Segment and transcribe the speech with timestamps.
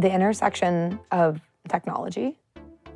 [0.00, 2.38] The intersection of technology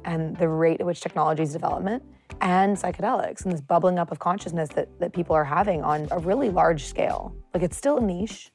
[0.06, 2.03] and the rate at which technology's development
[2.41, 6.18] and psychedelics and this bubbling up of consciousness that, that people are having on a
[6.18, 7.36] really large scale.
[7.52, 8.52] Like it's still a niche,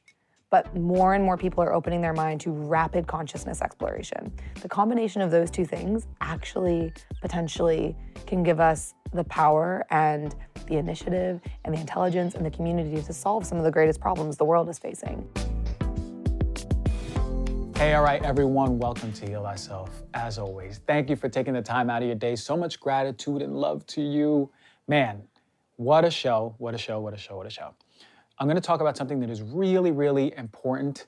[0.50, 4.32] but more and more people are opening their mind to rapid consciousness exploration.
[4.60, 6.92] The combination of those two things actually
[7.22, 7.96] potentially
[8.26, 10.34] can give us the power and
[10.66, 14.36] the initiative and the intelligence and the community to solve some of the greatest problems
[14.36, 15.24] the world is facing.
[17.80, 20.02] Hey, all right, everyone, welcome to Heal Thyself.
[20.12, 22.36] As always, thank you for taking the time out of your day.
[22.36, 24.50] So much gratitude and love to you.
[24.86, 25.22] Man,
[25.76, 27.72] what a show, what a show, what a show, what a show.
[28.38, 31.06] I'm gonna talk about something that is really, really important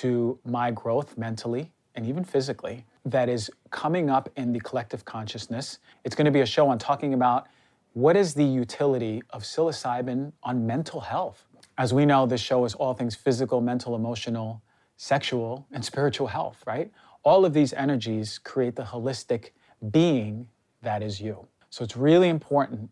[0.00, 5.78] to my growth mentally and even physically that is coming up in the collective consciousness.
[6.04, 7.48] It's gonna be a show on talking about
[7.92, 11.44] what is the utility of psilocybin on mental health.
[11.76, 14.62] As we know, this show is all things physical, mental, emotional,
[14.96, 16.90] sexual, and spiritual health, right?
[17.22, 19.50] All of these energies create the holistic
[19.90, 20.48] being
[20.82, 21.46] that is you.
[21.70, 22.90] So it's really important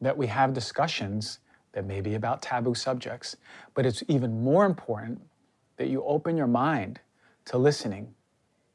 [0.00, 1.40] that we have discussions
[1.72, 3.36] that may be about taboo subjects,
[3.74, 5.20] but it's even more important
[5.76, 7.00] that you open your mind
[7.46, 8.14] to listening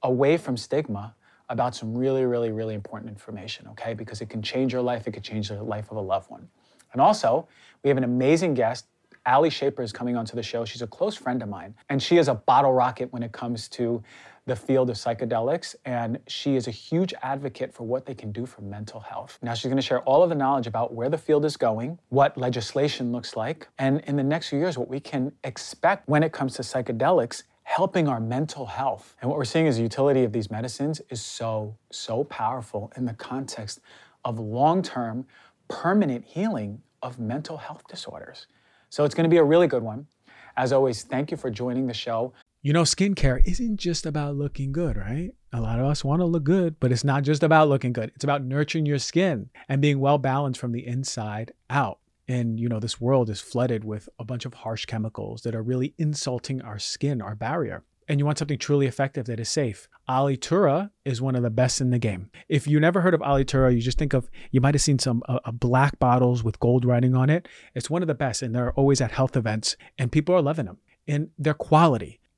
[0.04, 1.16] away from stigma
[1.50, 3.94] about some really, really, really important information, okay?
[3.94, 6.48] Because it can change your life, it could change the life of a loved one.
[6.94, 7.48] And also,
[7.84, 8.88] we have an amazing guest
[9.26, 10.66] Ali Shaper is coming onto the show.
[10.66, 13.67] She's a close friend of mine, and she is a bottle rocket when it comes
[13.70, 14.04] to
[14.45, 18.45] the field of psychedelics, and she is a huge advocate for what they can do
[18.45, 19.40] for mental health.
[19.42, 21.98] Now, she's going to share all of the knowledge about where the field is going,
[22.09, 26.22] what legislation looks like, and in the next few years, what we can expect when
[26.22, 29.16] it comes to psychedelics helping our mental health.
[29.20, 33.06] And what we're seeing is the utility of these medicines is so, so powerful in
[33.06, 33.80] the context
[34.23, 35.26] of long term,
[35.67, 38.45] permanent healing of mental health disorders.
[38.96, 40.08] So it's going to be a really good one.
[40.56, 42.32] As always, thank you for joining the show.
[42.62, 45.32] You know, skincare isn't just about looking good, right?
[45.52, 48.14] A lot of us want to look good, but it's not just about looking good.
[48.16, 52.00] It's about nurturing your skin and being well balanced from the inside out.
[52.30, 55.61] And, you know, this world is flooded with a bunch of harsh chemicals that are
[55.61, 59.88] really insulting our skin, our barrier and you want something truly effective that is safe,
[60.10, 62.30] Alitura is one of the best in the game.
[62.48, 65.23] If you never heard of Alitura, you just think of you might have seen some
[65.27, 67.48] uh, uh, black bottles with gold writing on it.
[67.73, 70.66] It's one of the best, and they're always at health events, and people are loving
[70.66, 70.77] them.
[71.08, 72.20] And their quality.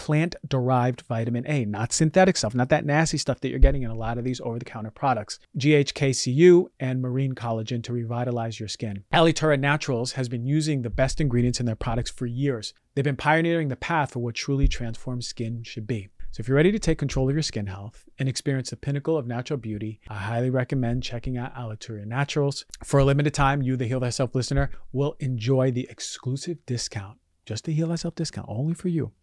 [0.00, 3.90] plant derived vitamin A, not synthetic stuff, not that nasty stuff that you're getting in
[3.90, 5.38] a lot of these over the counter products.
[5.58, 9.04] GHKCU and marine collagen to revitalize your skin.
[9.12, 12.72] Alitura Naturals has been using the best ingredients in their products for years.
[12.94, 16.08] They've been pioneering the path for what truly transformed skin should be.
[16.30, 19.18] So if you're ready to take control of your skin health and experience the pinnacle
[19.18, 22.64] of natural beauty, I highly recommend checking out Alitura Naturals.
[22.82, 27.64] For a limited time, you, the Heal Thyself listener, will enjoy the exclusive discount, just
[27.64, 29.12] the Heal Thyself discount, only for you.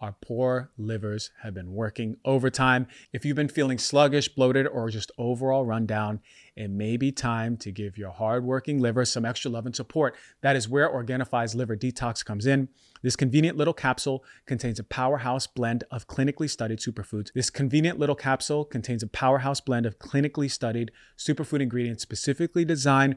[0.00, 2.86] our poor livers have been working overtime.
[3.12, 6.20] If you've been feeling sluggish, bloated, or just overall run down,
[6.54, 10.14] it may be time to give your hardworking liver some extra love and support.
[10.42, 12.68] That is where Organifi's Liver Detox comes in.
[13.02, 17.32] This convenient little capsule contains a powerhouse blend of clinically studied superfoods.
[17.32, 23.16] This convenient little capsule contains a powerhouse blend of clinically studied superfood ingredients specifically designed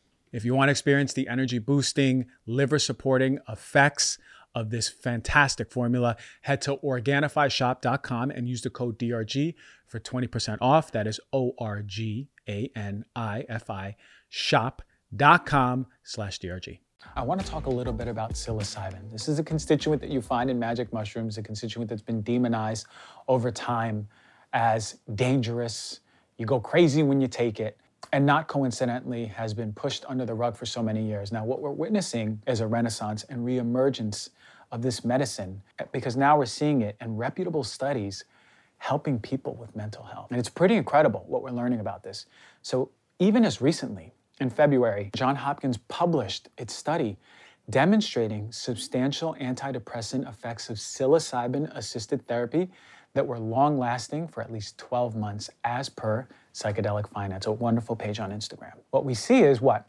[0.31, 4.17] If you want to experience the energy boosting, liver supporting effects
[4.53, 9.55] of this fantastic formula, head to organifishop.com and use the code DRG
[9.87, 10.91] for 20% off.
[10.91, 13.95] That is O R G A N I F I
[14.29, 16.79] shop.com slash DRG.
[17.15, 19.11] I want to talk a little bit about psilocybin.
[19.11, 22.85] This is a constituent that you find in magic mushrooms, a constituent that's been demonized
[23.27, 24.07] over time
[24.53, 26.01] as dangerous.
[26.37, 27.77] You go crazy when you take it,
[28.13, 31.31] and not coincidentally has been pushed under the rug for so many years.
[31.31, 34.29] Now, what we're witnessing is a renaissance and reemergence
[34.71, 38.25] of this medicine eh, because now we're seeing it in reputable studies
[38.77, 40.27] helping people with mental health.
[40.31, 42.25] And it's pretty incredible what we're learning about this.
[42.61, 42.89] So,
[43.19, 47.17] even as recently in February, Johns Hopkins published its study
[47.69, 52.69] demonstrating substantial antidepressant effects of psilocybin assisted therapy
[53.13, 57.95] that were long lasting for at least 12 months, as per Psychedelic Finance, a wonderful
[57.95, 58.73] page on Instagram.
[58.89, 59.87] What we see is what?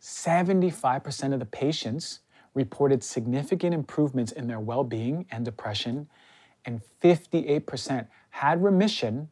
[0.00, 2.20] 75% of the patients
[2.54, 6.08] reported significant improvements in their well being and depression,
[6.64, 9.28] and 58% had remission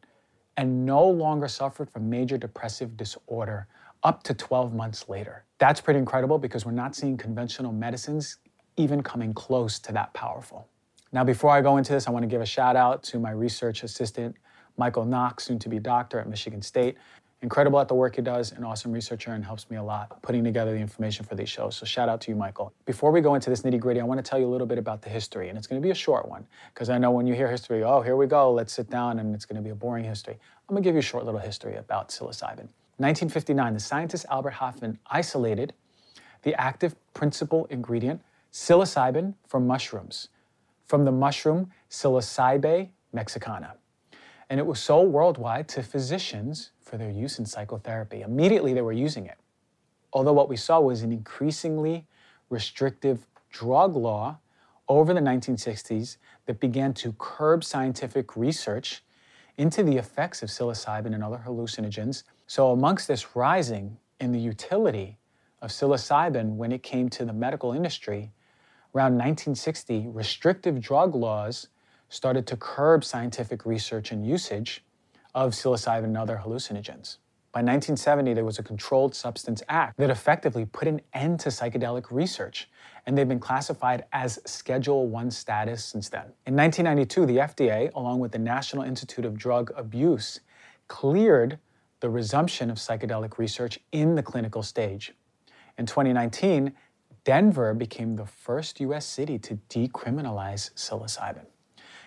[0.57, 3.67] and no longer suffered from major depressive disorder
[4.03, 5.45] up to 12 months later.
[5.59, 8.37] That's pretty incredible because we're not seeing conventional medicines
[8.77, 10.67] even coming close to that powerful.
[11.11, 13.31] Now, before I go into this, I want to give a shout out to my
[13.31, 14.35] research assistant,
[14.77, 16.97] Michael Knox, soon to be doctor at Michigan State.
[17.43, 20.43] Incredible at the work he does, an awesome researcher, and helps me a lot putting
[20.43, 21.75] together the information for these shows.
[21.75, 22.71] So, shout out to you, Michael.
[22.85, 24.77] Before we go into this nitty gritty, I want to tell you a little bit
[24.77, 27.25] about the history, and it's going to be a short one because I know when
[27.25, 29.71] you hear history, oh, here we go, let's sit down, and it's going to be
[29.71, 30.37] a boring history.
[30.69, 32.69] I'm going to give you a short little history about psilocybin.
[32.97, 35.73] 1959, the scientist Albert Hofmann isolated
[36.43, 38.21] the active principal ingredient,
[38.51, 40.29] psilocybin, from mushrooms,
[40.85, 43.75] from the mushroom Psilocybe mexicana.
[44.51, 48.19] And it was sold worldwide to physicians for their use in psychotherapy.
[48.19, 49.37] Immediately, they were using it.
[50.11, 52.05] Although what we saw was an increasingly
[52.49, 54.39] restrictive drug law
[54.89, 56.17] over the 1960s
[56.47, 59.05] that began to curb scientific research
[59.55, 62.23] into the effects of psilocybin and other hallucinogens.
[62.45, 65.17] So, amongst this rising in the utility
[65.61, 68.33] of psilocybin when it came to the medical industry,
[68.93, 71.69] around 1960, restrictive drug laws
[72.11, 74.83] started to curb scientific research and usage
[75.33, 77.17] of psilocybin and other hallucinogens.
[77.53, 82.11] By 1970, there was a Controlled Substance Act that effectively put an end to psychedelic
[82.11, 82.69] research,
[83.05, 86.33] and they've been classified as Schedule 1 status since then.
[86.45, 90.41] In 1992, the FDA, along with the National Institute of Drug Abuse,
[90.89, 91.59] cleared
[92.01, 95.13] the resumption of psychedelic research in the clinical stage.
[95.77, 96.73] In 2019,
[97.23, 101.45] Denver became the first US city to decriminalize psilocybin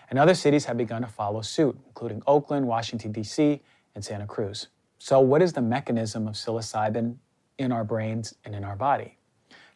[0.09, 3.61] and other cities have begun to follow suit, including Oakland, Washington, D.C.,
[3.95, 4.67] and Santa Cruz.
[4.99, 7.15] So, what is the mechanism of psilocybin
[7.57, 9.17] in our brains and in our body?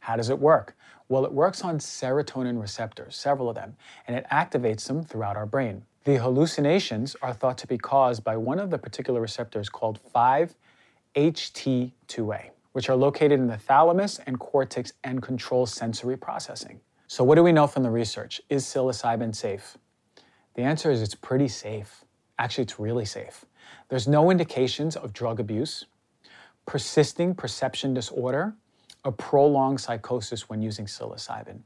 [0.02, 0.76] How does it work?
[1.08, 3.76] Well, it works on serotonin receptors, several of them,
[4.08, 5.84] and it activates them throughout our brain.
[6.04, 12.50] The hallucinations are thought to be caused by one of the particular receptors called 5-HT2A,
[12.72, 16.80] which are located in the thalamus and cortex and control sensory processing.
[17.08, 18.40] So, what do we know from the research?
[18.50, 19.78] Is psilocybin safe?
[20.56, 22.04] The answer is it's pretty safe.
[22.38, 23.46] Actually, it's really safe.
[23.90, 25.86] There's no indications of drug abuse,
[26.66, 28.56] persisting perception disorder,
[29.04, 31.60] or prolonged psychosis when using psilocybin.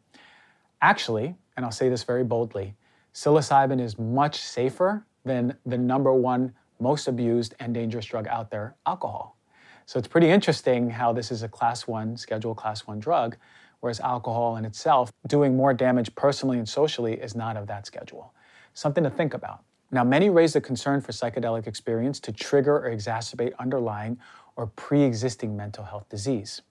[0.82, 2.76] Actually, and I'll say this very boldly,
[3.14, 8.76] psilocybin is much safer than the number one most abused and dangerous drug out there,
[8.86, 9.38] alcohol.
[9.86, 13.38] So it's pretty interesting how this is a class one, schedule class one drug,
[13.80, 18.34] whereas alcohol in itself, doing more damage personally and socially, is not of that schedule
[18.74, 19.64] something to think about.
[19.92, 24.18] Now, many raise the concern for psychedelic experience to trigger or exacerbate underlying
[24.56, 26.62] or pre existing mental health disease.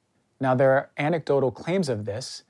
[0.40, 2.42] Now, there are anecdotal claims of this,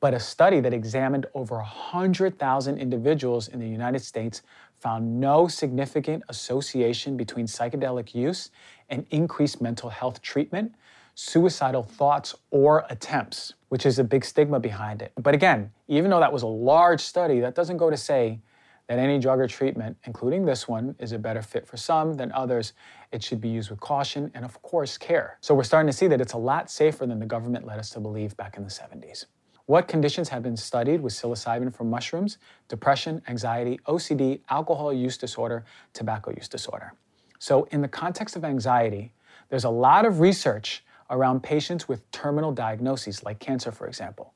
[0.00, 4.42] but a study that examined over 100,000 individuals in the United States
[4.80, 8.50] found no significant association between psychedelic use
[8.88, 10.72] and increased mental health treatment,
[11.14, 15.12] suicidal thoughts, or attempts, which is a big stigma behind it.
[15.16, 18.40] But again, even though that was a large study, that doesn't go to say
[18.88, 22.32] that any drug or treatment, including this one, is a better fit for some than
[22.32, 22.72] others.
[23.12, 25.36] It should be used with caution and, of course, care.
[25.40, 27.90] So we're starting to see that it's a lot safer than the government led us
[27.90, 29.26] to believe back in the 70s.
[29.66, 32.38] What conditions have been studied with psilocybin from mushrooms?
[32.68, 36.94] Depression, anxiety, OCD, alcohol use disorder, tobacco use disorder.
[37.38, 39.12] So, in the context of anxiety,
[39.50, 44.32] there's a lot of research around patients with terminal diagnoses, like cancer, for example.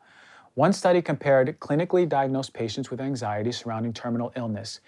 [0.55, 4.81] One study compared clinically diagnosed patients with anxiety surrounding terminal illness,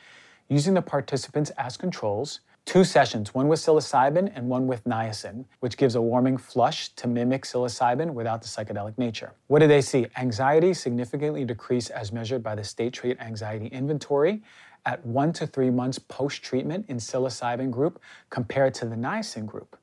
[0.48, 5.78] using the participants as controls two sessions, one with psilocybin and one with niacin, which
[5.78, 9.32] gives a warming flush to mimic psilocybin without the psychedelic nature.
[9.46, 10.06] What did they see?
[10.18, 14.42] Anxiety significantly decreased as measured by the State Trait Anxiety Inventory
[14.84, 19.78] at one to three months post treatment in psilocybin group compared to the niacin group.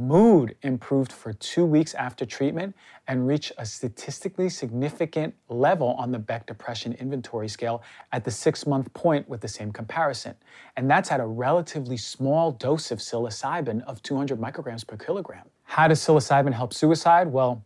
[0.00, 2.74] Mood improved for two weeks after treatment
[3.06, 8.66] and reached a statistically significant level on the Beck Depression Inventory Scale at the six
[8.66, 10.34] month point with the same comparison.
[10.78, 15.44] And that's at a relatively small dose of psilocybin of 200 micrograms per kilogram.
[15.64, 17.28] How does psilocybin help suicide?
[17.28, 17.62] Well,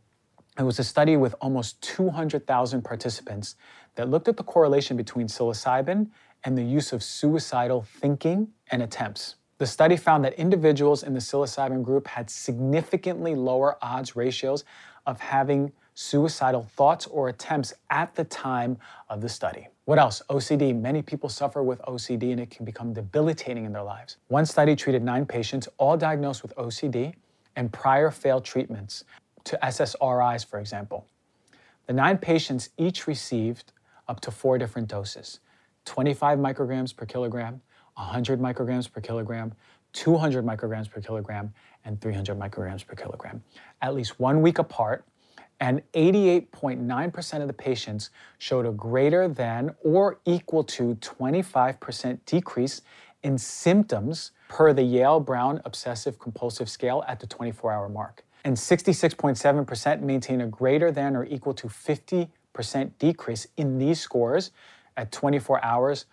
[0.58, 3.54] it was a study with almost 200,000 participants
[3.94, 6.10] that looked at the correlation between psilocybin
[6.42, 9.36] and the use of suicidal thinking and attempts.
[9.58, 14.64] The study found that individuals in the psilocybin group had significantly lower odds ratios
[15.06, 18.76] of having suicidal thoughts or attempts at the time
[19.08, 19.68] of the study.
[19.84, 20.22] What else?
[20.28, 20.74] OCD.
[20.74, 24.16] Many people suffer with OCD and it can become debilitating in their lives.
[24.28, 27.14] One study treated nine patients, all diagnosed with OCD
[27.54, 29.04] and prior failed treatments
[29.44, 31.06] to SSRIs, for example.
[31.86, 33.72] The nine patients each received
[34.08, 35.40] up to four different doses
[35.84, 37.60] 25 micrograms per kilogram,
[37.94, 39.52] 100 micrograms per kilogram,
[39.92, 41.52] 200 micrograms per kilogram,
[41.84, 43.42] and 300 micrograms per kilogram,
[43.82, 45.04] at least one week apart.
[45.60, 52.82] And 88.9% of the patients showed a greater than or equal to 25% decrease
[53.22, 58.24] in symptoms per the Yale Brown Obsessive Compulsive Scale at the 24 hour mark.
[58.44, 62.28] And 66.7% maintain a greater than or equal to 50%
[62.98, 64.50] decrease in these scores
[64.96, 66.04] at 24 hours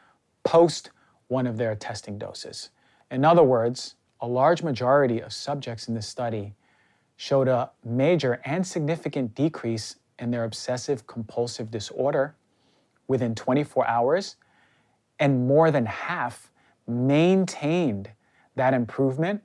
[0.43, 0.91] post
[1.31, 2.71] one of their testing doses.
[3.09, 6.53] In other words, a large majority of subjects in this study
[7.15, 12.35] showed a major and significant decrease in their obsessive compulsive disorder
[13.07, 14.35] within 24 hours,
[15.19, 16.51] and more than half
[16.85, 18.09] maintained
[18.55, 19.41] that improvement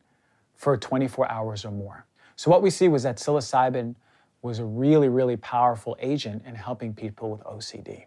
[0.57, 2.05] for 24 hours or more.
[2.35, 3.95] So, what we see was that psilocybin
[4.43, 8.07] was a really, really powerful agent in helping people with OCD.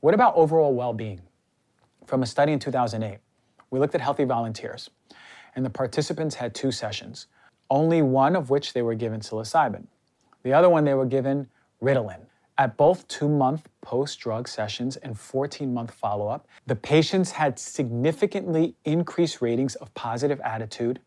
[0.00, 1.20] What about overall well being?
[2.06, 3.18] From a study in 2008.
[3.70, 4.90] We looked at healthy volunteers,
[5.54, 7.26] and the participants had two sessions,
[7.70, 9.86] only one of which they were given psilocybin.
[10.42, 11.48] The other one they were given
[11.82, 12.26] Ritalin.
[12.58, 17.58] At both two month post drug sessions and 14 month follow up, the patients had
[17.58, 21.00] significantly increased ratings of positive attitude,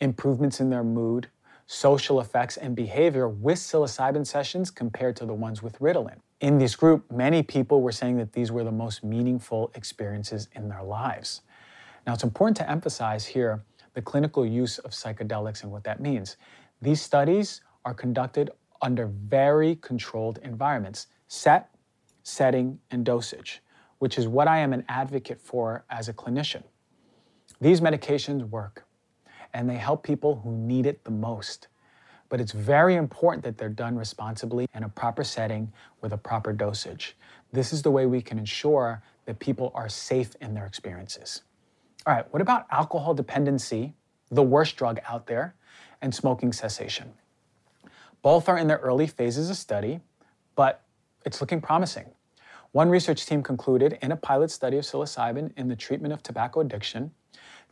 [0.00, 1.28] improvements in their mood,
[1.66, 6.76] social effects, and behavior with psilocybin sessions compared to the ones with Ritalin in this
[6.76, 11.42] group, many people were saying that these were the most meaningful experiences in their lives.
[12.06, 13.64] Now, it's important to emphasize here
[13.94, 16.36] the clinical use of psychedelics and what that means.
[16.82, 18.50] These studies are conducted
[18.82, 21.70] under very controlled environments set,
[22.22, 23.62] setting, and dosage,
[23.98, 26.62] which is what I am an advocate for as a clinician.
[27.60, 28.84] These medications work,
[29.54, 31.68] and they help people who need it the most
[32.34, 36.52] but it's very important that they're done responsibly in a proper setting with a proper
[36.52, 37.16] dosage.
[37.52, 41.42] This is the way we can ensure that people are safe in their experiences.
[42.04, 43.94] All right, what about alcohol dependency,
[44.32, 45.54] the worst drug out there,
[46.02, 47.12] and smoking cessation?
[48.20, 50.00] Both are in their early phases of study,
[50.56, 50.82] but
[51.24, 52.06] it's looking promising.
[52.72, 56.62] One research team concluded in a pilot study of psilocybin in the treatment of tobacco
[56.62, 57.12] addiction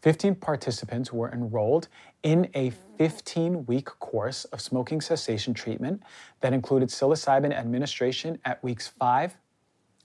[0.02, 1.86] 15 participants were enrolled
[2.24, 6.02] in a 15 week course of smoking cessation treatment
[6.40, 9.36] that included psilocybin administration at weeks 5,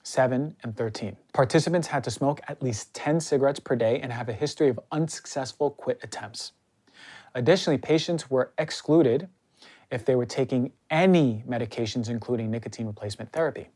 [0.04, 1.16] 7, and 13.
[1.32, 4.78] Participants had to smoke at least 10 cigarettes per day and have a history of
[4.92, 6.52] unsuccessful quit attempts.
[7.34, 9.28] Additionally, patients were excluded
[9.90, 13.68] if they were taking any medications, including nicotine replacement therapy.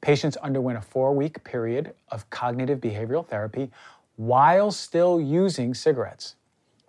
[0.00, 3.70] Patients underwent a four week period of cognitive behavioral therapy
[4.18, 6.34] while still using cigarettes.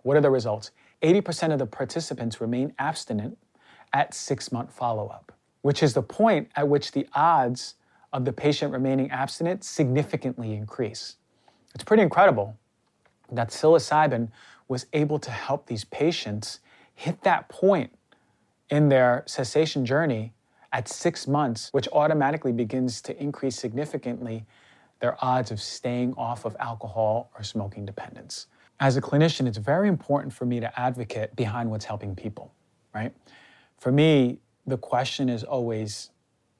[0.02, 0.72] What are the results?
[1.00, 3.38] 80% of the participants remain abstinent
[3.92, 5.32] at six month follow up,
[5.62, 7.76] which is the point at which the odds
[8.12, 11.16] of the patient remaining abstinent significantly increase.
[11.72, 12.56] It's pretty incredible
[13.30, 14.30] that psilocybin
[14.66, 16.58] was able to help these patients
[16.96, 17.92] hit that point
[18.70, 20.32] in their cessation journey
[20.72, 24.46] at six months, which automatically begins to increase significantly
[25.00, 28.46] their odds of staying off of alcohol or smoking dependence.
[28.78, 32.54] As a clinician, it's very important for me to advocate behind what's helping people,
[32.94, 33.12] right?
[33.78, 36.10] For me, the question is always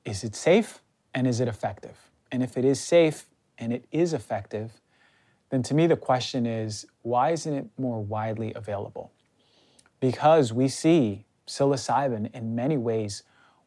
[0.03, 0.81] is it safe
[1.13, 2.11] and is it effective?
[2.31, 4.81] And if it is safe and it is effective,
[5.49, 9.11] then to me the question is why isn't it more widely available?
[9.99, 13.23] Because we see psilocybin in many ways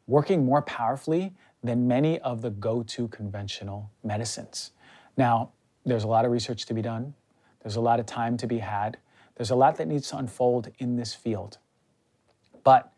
[0.07, 4.71] working more powerfully than many of the go to conventional medicines.
[5.17, 5.51] Now,
[5.85, 7.15] there's a lot of research to be done,
[7.63, 8.99] there's a lot of time to be had,
[9.37, 11.59] There's a lot that needs to unfold in this field.
[12.63, 12.93] But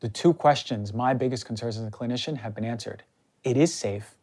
[0.00, 3.04] the two questions, my biggest concerns as a clinician, have been answered.
[3.44, 4.16] It is safe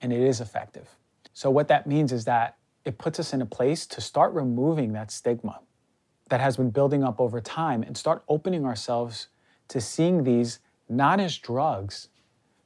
[0.00, 0.88] and it is effective.
[1.32, 4.92] So, what that means is that it puts us in a place to start removing
[4.92, 5.60] that stigma
[6.28, 9.28] that has been building up over time and start opening ourselves
[9.68, 12.08] to seeing these not as drugs,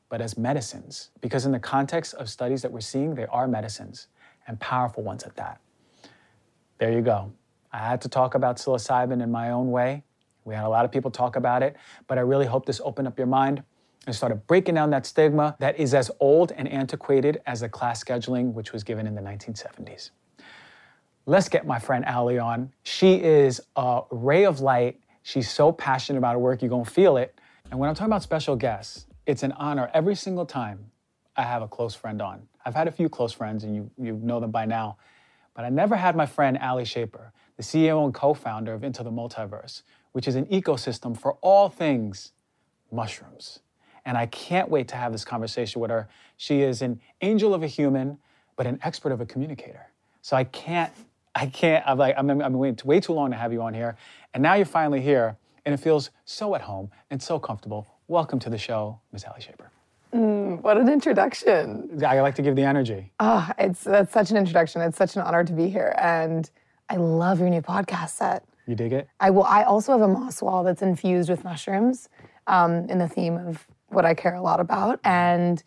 [0.09, 1.11] but as medicines.
[1.21, 4.09] Because in the context of studies that we're seeing, they are medicines
[4.47, 5.61] and powerful ones at that.
[6.79, 7.33] There you go.
[7.73, 10.05] I had to talk about psilocybin in my own way.
[10.45, 13.09] We had a lot of people talk about it, but I really hope this opened
[13.09, 13.63] up your mind
[14.07, 18.03] and started breaking down that stigma that is as old and antiquated as the class
[18.03, 20.11] scheduling which was given in the 1970s.
[21.27, 22.73] Let's get my friend Allie on.
[22.85, 24.99] She is a ray of light.
[25.23, 27.39] She's so passionate about her work, you're gonna feel it.
[27.71, 30.91] And when I'm talking about special guests, it's an honor every single time
[31.37, 32.49] I have a close friend on.
[32.65, 34.97] I've had a few close friends, and you, you know them by now,
[35.55, 39.03] but I never had my friend Ali Shaper, the CEO and co founder of Into
[39.03, 39.83] the Multiverse,
[40.13, 42.33] which is an ecosystem for all things
[42.91, 43.61] mushrooms.
[44.07, 46.09] And I can't wait to have this conversation with her.
[46.39, 48.17] She is an angel of a human,
[48.57, 49.89] but an expert of a communicator.
[50.23, 50.93] So I can't,
[51.35, 53.99] I can't, I'm like, I'm, I'm waiting way too long to have you on here.
[54.33, 57.87] And now you're finally here, and it feels so at home and so comfortable.
[58.11, 59.25] Welcome to the show, Ms.
[59.25, 59.71] Allie Shaper.
[60.15, 62.03] Mm, what an introduction.
[62.03, 63.13] I like to give the energy.
[63.21, 64.81] Oh, it's that's such an introduction.
[64.81, 65.95] It's such an honor to be here.
[65.99, 66.51] And
[66.89, 68.45] I love your new podcast set.
[68.67, 69.09] You dig it?
[69.21, 72.09] I will I also have a moss wall that's infused with mushrooms
[72.47, 75.01] um, in the theme of what I care a lot about.
[75.05, 75.63] And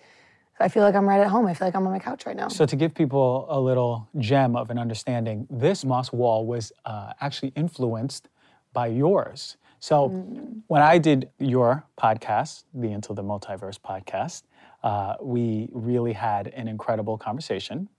[0.60, 1.46] I feel like I'm right at home.
[1.46, 2.48] I feel like I'm on my couch right now.
[2.48, 7.14] So, to give people a little gem of an understanding, this moss wall was uh,
[7.22, 8.30] actually influenced
[8.74, 9.58] by yours.
[9.82, 10.62] So, mm.
[10.68, 14.44] when I did your podcast, the Into the Multiverse podcast,
[14.84, 17.90] uh, we really had an incredible conversation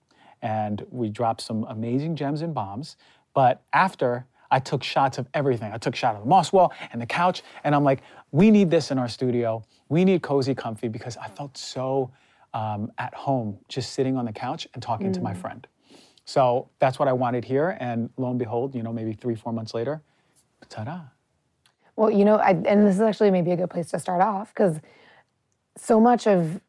[0.41, 2.95] and we dropped some amazing gems and bombs.
[3.33, 5.73] But after, I took shots of everything.
[5.73, 7.99] I took a shot of the moss wall and the couch, and I'm like,
[8.31, 9.61] we need this in our studio.
[9.89, 12.13] We need cozy, comfy because I felt so
[12.53, 15.15] um, at home just sitting on the couch and talking mm.
[15.15, 15.41] to my mm.
[15.41, 15.67] friend.
[16.23, 19.51] So that's what I wanted here, and lo and behold, you know, maybe three, four
[19.51, 20.01] months later,
[20.69, 21.01] ta-da!
[21.95, 24.53] Well, you know, I, and this is actually maybe a good place to start off
[24.53, 24.79] because
[25.77, 26.61] so much of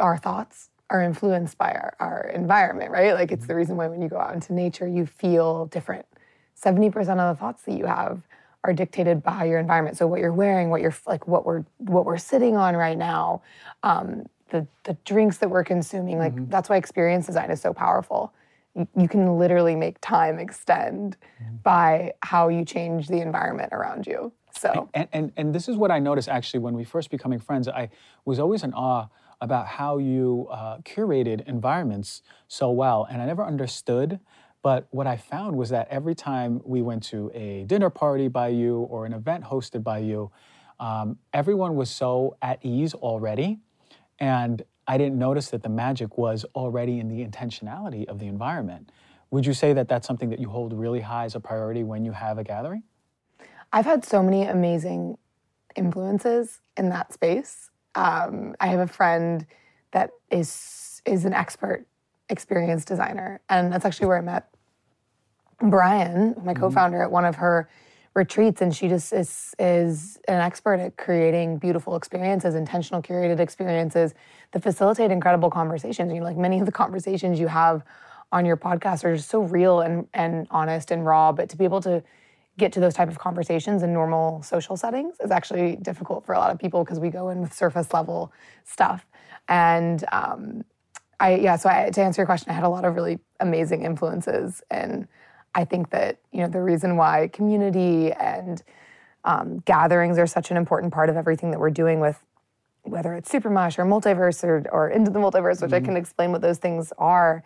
[0.00, 3.14] our thoughts are influenced by our, our environment, right?
[3.14, 6.06] Like it's the reason why when you go out into nature, you feel different.
[6.60, 8.22] 70% of the thoughts that you have
[8.64, 9.96] are dictated by your environment.
[9.96, 13.42] So what you're wearing, what you're like, what we're what we're sitting on right now,
[13.82, 16.50] um, the the drinks that we're consuming, like mm-hmm.
[16.50, 18.32] that's why experience design is so powerful.
[18.74, 21.56] You, can literally make time extend mm-hmm.
[21.62, 24.32] by how you change the environment around you.
[24.52, 27.68] So and, and and this is what I noticed actually when we first becoming friends.
[27.68, 27.90] I
[28.24, 29.08] was always in awe
[29.40, 33.06] about how you uh, curated environments so well.
[33.10, 34.20] And I never understood,
[34.62, 38.48] but what I found was that every time we went to a dinner party by
[38.48, 40.30] you or an event hosted by you,
[40.80, 43.58] um, everyone was so at ease already.
[44.18, 48.90] And I didn't notice that the magic was already in the intentionality of the environment.
[49.30, 52.04] Would you say that that's something that you hold really high as a priority when
[52.04, 52.82] you have a gathering?
[53.72, 55.18] I've had so many amazing
[55.74, 57.70] influences in that space.
[57.94, 59.46] Um, I have a friend
[59.92, 61.86] that is is an expert
[62.28, 64.54] experience designer, and that's actually where I met
[65.60, 66.60] Brian, my mm-hmm.
[66.60, 67.68] co-founder, at one of her
[68.14, 74.14] retreats, and she just is is an expert at creating beautiful experiences, intentional curated experiences
[74.52, 76.12] that facilitate incredible conversations.
[76.12, 77.84] You know, like many of the conversations you have
[78.32, 81.64] on your podcast are just so real and and honest and raw, but to be
[81.64, 82.02] able to
[82.56, 86.38] get to those type of conversations in normal social settings is actually difficult for a
[86.38, 88.32] lot of people because we go in with surface level
[88.64, 89.06] stuff.
[89.48, 90.64] And um,
[91.18, 93.84] I, yeah, so I, to answer your question, I had a lot of really amazing
[93.84, 94.62] influences.
[94.70, 95.08] And
[95.54, 98.62] I think that, you know, the reason why community and
[99.24, 102.22] um, gatherings are such an important part of everything that we're doing with
[102.82, 105.74] whether it's Supermush or Multiverse or, or Into the Multiverse, which mm-hmm.
[105.74, 107.42] I can explain what those things are,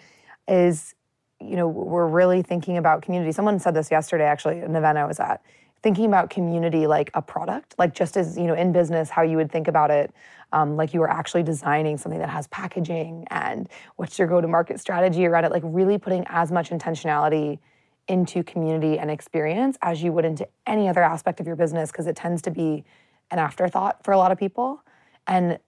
[0.49, 0.95] is
[1.41, 3.31] you know, we're really thinking about community.
[3.31, 5.41] Someone said this yesterday, actually, an event I was at,
[5.83, 9.37] thinking about community like a product, like just as, you know, in business, how you
[9.37, 10.13] would think about it,
[10.53, 14.49] um, like you were actually designing something that has packaging and what's your go to
[14.49, 17.61] market strategy around it, like really putting as much intentionality
[18.09, 22.07] into community and experience as you would into any other aspect of your business, because
[22.07, 22.85] it tends to be
[23.31, 24.83] an afterthought for a lot of people.
[25.27, 25.59] And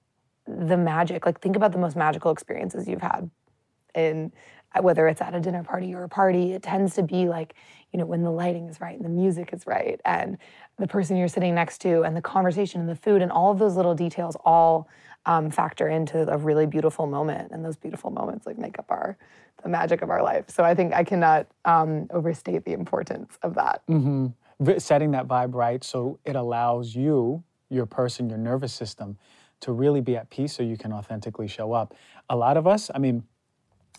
[0.46, 3.30] the magic, like think about the most magical experiences you've had
[3.94, 4.32] in
[4.74, 7.54] uh, whether it's at a dinner party or a party, it tends to be like,
[7.92, 10.38] you know, when the lighting is right and the music is right and
[10.78, 13.58] the person you're sitting next to and the conversation and the food and all of
[13.58, 14.88] those little details all
[15.26, 19.16] um, factor into a really beautiful moment, and those beautiful moments like make up our
[19.62, 20.44] the magic of our life.
[20.48, 23.82] So I think I cannot um, overstate the importance of that.
[23.88, 24.78] Mm-hmm.
[24.78, 29.18] Setting that vibe right, so it allows you, your person, your nervous system,
[29.60, 31.94] to really be at peace, so you can authentically show up.
[32.30, 33.24] A lot of us, I mean,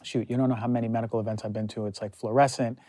[0.03, 1.85] shoot, you don't know how many medical events I've been to.
[1.85, 2.79] It's like fluorescent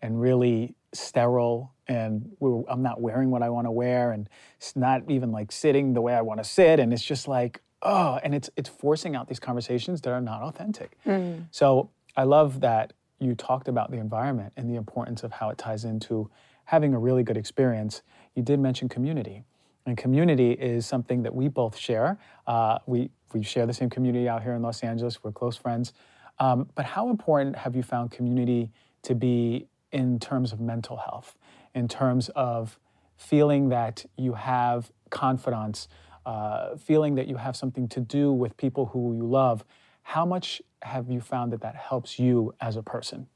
[0.00, 2.30] and really sterile and
[2.68, 6.00] I'm not wearing what I want to wear and it's not even like sitting the
[6.00, 9.28] way I want to sit and it's just like oh and it's it's forcing out
[9.28, 10.96] these conversations that are not authentic.
[11.06, 11.46] Mm.
[11.50, 15.58] So I love that you talked about the environment and the importance of how it
[15.58, 16.30] ties into
[16.64, 18.02] having a really good experience.
[18.34, 19.44] You did mention community.
[19.86, 22.18] And community is something that we both share.
[22.46, 25.22] Uh, we, we share the same community out here in Los Angeles.
[25.22, 25.92] We're close friends.
[26.38, 28.70] Um, but how important have you found community
[29.02, 31.36] to be in terms of mental health,
[31.74, 32.78] in terms of
[33.16, 35.88] feeling that you have confidence,
[36.26, 39.64] uh, feeling that you have something to do with people who you love.
[40.02, 43.26] How much have you found that that helps you as a person?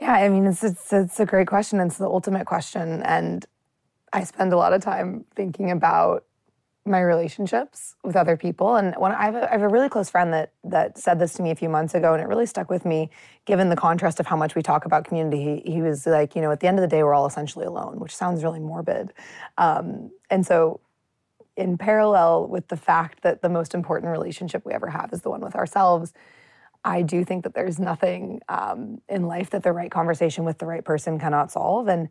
[0.00, 1.80] Yeah, I mean, it's, it's, it's a great question.
[1.80, 3.02] It's the ultimate question.
[3.02, 3.44] And
[4.12, 6.24] I spend a lot of time thinking about
[6.86, 8.76] my relationships with other people.
[8.76, 11.32] And when I have, a, I have a really close friend that that said this
[11.34, 13.08] to me a few months ago, and it really stuck with me,
[13.46, 15.62] given the contrast of how much we talk about community.
[15.64, 17.64] He, he was like, you know, at the end of the day, we're all essentially
[17.64, 19.14] alone, which sounds really morbid.
[19.56, 20.80] Um, and so,
[21.56, 25.30] in parallel with the fact that the most important relationship we ever have is the
[25.30, 26.12] one with ourselves,
[26.84, 30.66] I do think that there's nothing um, in life that the right conversation with the
[30.66, 31.88] right person cannot solve.
[31.88, 32.08] And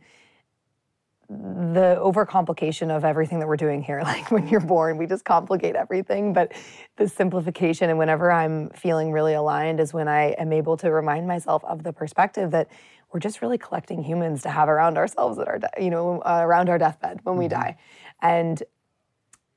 [1.30, 4.02] the overcomplication of everything that we're doing here.
[4.14, 6.34] Like when you're born, we just complicate everything.
[6.34, 6.52] But
[6.98, 11.28] the simplification, and whenever I'm feeling really aligned, is when I am able to remind
[11.28, 12.70] myself of the perspective that
[13.12, 16.70] we're just really collecting humans to have around ourselves at our, you know, uh, around
[16.70, 17.62] our deathbed when we mm-hmm.
[17.62, 17.78] die.
[18.22, 18.62] And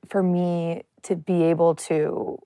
[0.09, 2.39] for me to be able to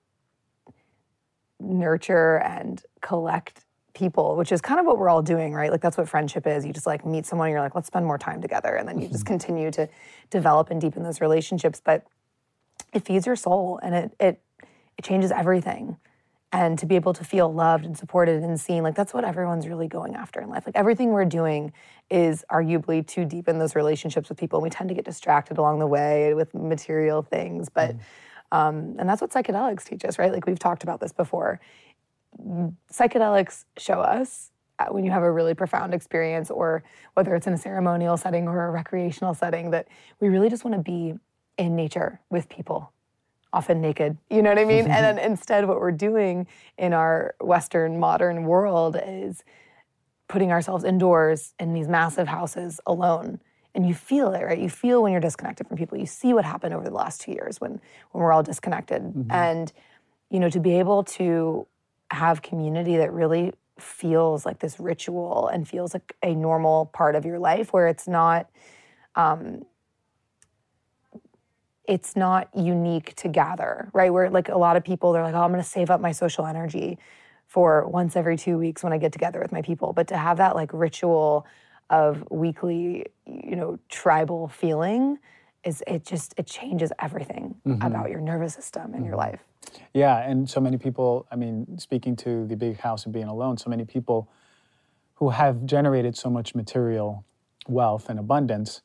[1.60, 5.70] nurture and collect people, which is kind of what we're all doing, right?
[5.70, 6.64] Like that's what friendship is.
[6.64, 8.74] You just like meet someone, you're like, let's spend more time together.
[8.74, 9.34] And then you just mm-hmm.
[9.34, 9.88] continue to
[10.30, 11.80] develop and deepen those relationships.
[11.84, 12.06] But
[12.92, 14.40] it feeds your soul and it it
[14.98, 15.96] it changes everything.
[16.54, 19.66] And to be able to feel loved and supported and seen, like that's what everyone's
[19.66, 20.64] really going after in life.
[20.66, 21.72] Like everything we're doing
[22.10, 24.58] is arguably to deepen those relationships with people.
[24.58, 27.70] And we tend to get distracted along the way with material things.
[27.70, 28.00] But mm.
[28.52, 30.30] um, and that's what psychedelics teach us, right?
[30.30, 31.58] Like we've talked about this before
[32.90, 36.82] psychedelics show us uh, when you have a really profound experience, or
[37.14, 39.88] whether it's in a ceremonial setting or a recreational setting, that
[40.20, 41.14] we really just want to be
[41.58, 42.92] in nature with people,
[43.52, 44.16] often naked.
[44.30, 44.90] You know what I mean?
[44.90, 46.46] and then instead, what we're doing
[46.78, 49.44] in our Western modern world is
[50.28, 53.40] putting ourselves indoors in these massive houses alone.
[53.74, 54.58] And you feel it, right?
[54.58, 55.96] You feel when you're disconnected from people.
[55.98, 59.02] You see what happened over the last two years when when we're all disconnected.
[59.02, 59.30] Mm-hmm.
[59.30, 59.72] And
[60.30, 61.66] you know, to be able to
[62.10, 67.24] have community that really feels like this ritual and feels like a normal part of
[67.24, 68.48] your life where it's not
[69.16, 69.64] um,
[71.86, 75.42] it's not unique to gather right where like a lot of people they're like oh
[75.42, 76.98] i'm going to save up my social energy
[77.46, 80.36] for once every two weeks when i get together with my people but to have
[80.36, 81.46] that like ritual
[81.90, 85.18] of weekly you know tribal feeling
[85.64, 87.82] is it just it changes everything mm-hmm.
[87.82, 89.06] about your nervous system and mm-hmm.
[89.06, 89.40] your life
[89.94, 93.58] yeah, and so many people, I mean, speaking to the big house and being alone,
[93.58, 94.28] so many people
[95.14, 97.24] who have generated so much material
[97.68, 98.82] wealth and abundance,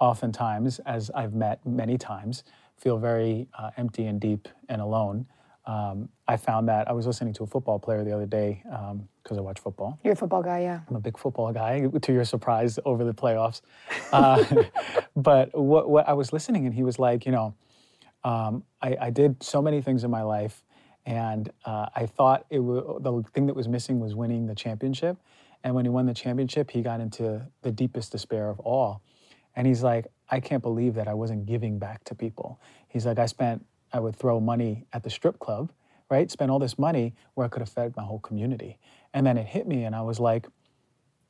[0.00, 2.44] oftentimes, as I've met many times,
[2.76, 5.26] feel very uh, empty and deep and alone.
[5.66, 8.92] Um, I found that I was listening to a football player the other day because
[8.92, 9.98] um, I watch football.
[10.02, 10.80] You're a football guy, yeah.
[10.88, 13.60] I'm a big football guy, to your surprise, over the playoffs.
[14.10, 14.42] Uh,
[15.16, 17.54] but what, what I was listening, and he was like, you know,
[18.24, 20.64] um, I, I, did so many things in my life,
[21.06, 25.18] and uh, I thought it was, the thing that was missing was winning the championship.
[25.62, 29.02] And when he won the championship, he got into the deepest despair of all.
[29.58, 32.60] And he's like, I can't believe that I wasn't giving back to people.
[32.86, 35.72] He's like, I spent, I would throw money at the strip club,
[36.08, 36.30] right?
[36.30, 38.78] Spend all this money where I could have fed my whole community.
[39.12, 40.46] And then it hit me, and I was like,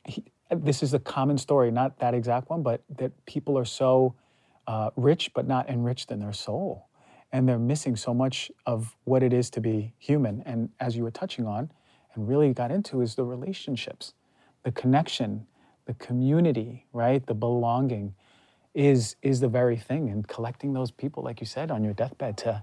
[0.05, 4.15] he, this is a common story, not that exact one, but that people are so
[4.67, 6.91] uh, rich but not enriched in their soul.
[7.33, 10.43] And they're missing so much of what it is to be human.
[10.45, 11.73] And as you were touching on
[12.15, 14.13] and really got into, is the relationships,
[14.65, 15.47] the connection,
[15.89, 17.27] the community, right?
[17.27, 18.15] The belonging
[18.75, 20.11] is, is the very thing.
[20.11, 22.63] And collecting those people, like you said, on your deathbed to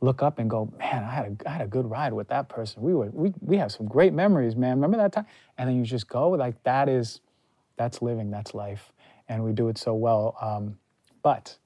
[0.00, 2.48] look up and go, man, I had a, I had a good ride with that
[2.48, 2.82] person.
[2.82, 4.76] We were we we have some great memories, man.
[4.76, 5.26] Remember that time?
[5.56, 7.20] And then you just go like that is
[7.76, 8.92] that's living, that's life,
[9.28, 10.36] and we do it so well.
[10.42, 10.76] Um,
[11.22, 11.56] but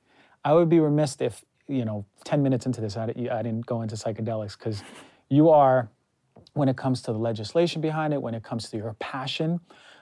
[0.45, 3.83] I would be remiss if you know, 10 minutes into this, I, I didn't go
[3.83, 4.83] into psychedelics because
[5.29, 5.91] you are,
[6.55, 9.61] when it comes to the legislation behind it, when it comes to your passion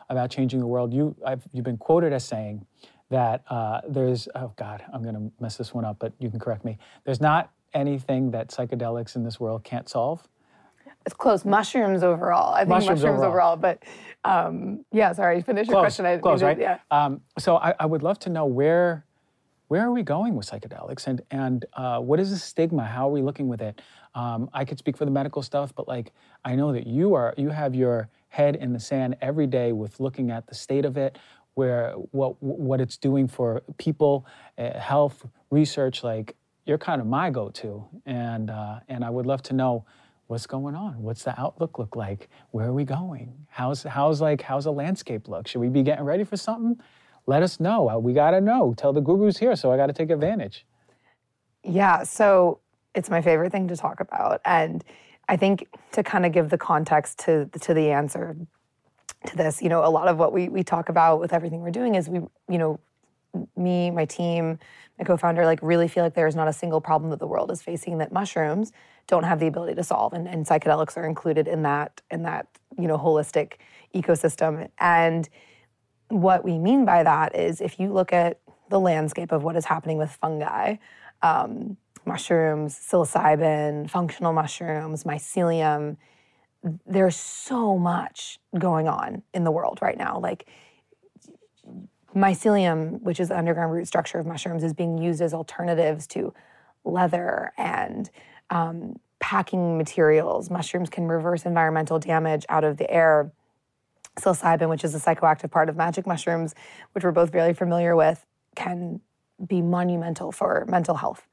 [0.08, 2.66] about changing the world, you, I've, you've been quoted as saying
[3.10, 6.38] that uh, there's, oh God, I'm going to mess this one up, but you can
[6.38, 6.78] correct me.
[7.04, 10.26] There's not anything that psychedelics in this world can't solve.
[11.04, 11.44] It's close.
[11.44, 12.52] Mushrooms overall.
[12.52, 13.52] I think mushrooms, mushrooms overall.
[13.52, 13.56] overall.
[13.56, 13.84] But
[14.24, 16.04] um, yeah, sorry, finish your question.
[16.04, 16.58] I, close, right?
[16.58, 16.78] Yeah.
[16.90, 19.06] Um, so I, I would love to know where
[19.68, 23.12] where are we going with psychedelics and and uh, what is the stigma how are
[23.12, 23.80] we looking with it
[24.14, 26.12] um, i could speak for the medical stuff but like
[26.44, 30.00] i know that you are you have your head in the sand every day with
[30.00, 31.18] looking at the state of it
[31.54, 34.26] where what what it's doing for people
[34.58, 36.36] uh, health research like
[36.66, 39.84] you're kind of my go-to and uh, and i would love to know
[40.26, 44.42] what's going on what's the outlook look like where are we going how's how's like
[44.42, 46.78] how's the landscape look should we be getting ready for something
[47.26, 47.90] let us know.
[47.90, 48.74] Uh, we got to know.
[48.76, 50.64] Tell the guru's here, so I got to take advantage.
[51.62, 52.60] Yeah, so
[52.94, 54.40] it's my favorite thing to talk about.
[54.44, 54.84] And
[55.28, 58.36] I think to kind of give the context to, to the answer
[59.26, 61.70] to this, you know, a lot of what we, we talk about with everything we're
[61.70, 62.78] doing is we, you know,
[63.56, 64.58] me, my team,
[64.98, 67.50] my co-founder, like really feel like there is not a single problem that the world
[67.50, 68.72] is facing that mushrooms
[69.06, 70.12] don't have the ability to solve.
[70.12, 72.46] And, and psychedelics are included in that, in that,
[72.78, 73.54] you know, holistic
[73.94, 74.68] ecosystem.
[74.78, 75.28] And
[76.08, 79.64] what we mean by that is if you look at the landscape of what is
[79.64, 80.76] happening with fungi,
[81.22, 85.96] um, mushrooms, psilocybin, functional mushrooms, mycelium,
[86.86, 90.18] there's so much going on in the world right now.
[90.18, 90.46] Like
[92.14, 96.32] mycelium, which is the underground root structure of mushrooms, is being used as alternatives to
[96.84, 98.10] leather and
[98.50, 100.50] um, packing materials.
[100.50, 103.32] Mushrooms can reverse environmental damage out of the air
[104.16, 106.54] psilocybin, which is a psychoactive part of magic mushrooms,
[106.92, 109.00] which we're both very familiar with, can
[109.46, 111.26] be monumental for mental health.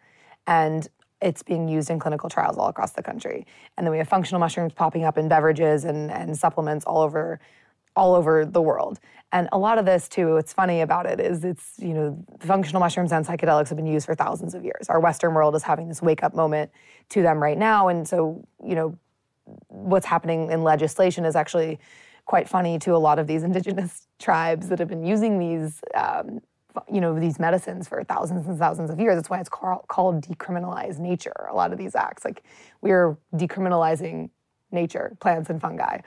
[0.47, 0.87] And
[1.21, 3.47] it's being used in clinical trials all across the country.
[3.77, 7.39] And then we have functional mushrooms popping up in beverages and, and supplements all over
[7.95, 8.99] all over the world.
[9.31, 12.79] And a lot of this too, what's funny about it is it's, you know, functional
[12.79, 14.89] mushrooms and psychedelics have been used for thousands of years.
[14.89, 16.71] Our Western world is having this wake up moment
[17.09, 17.87] to them right now.
[17.87, 18.97] And so, you know,
[19.67, 21.79] what's happening in legislation is actually
[22.25, 26.39] quite funny to a lot of these indigenous tribes that have been using these um,
[26.91, 29.15] you know these medicines for thousands and thousands of years.
[29.15, 32.25] That's why it's called, called decriminalized nature a lot of these acts.
[32.25, 32.43] Like
[32.81, 34.29] we're decriminalizing
[34.71, 35.99] nature plants and fungi.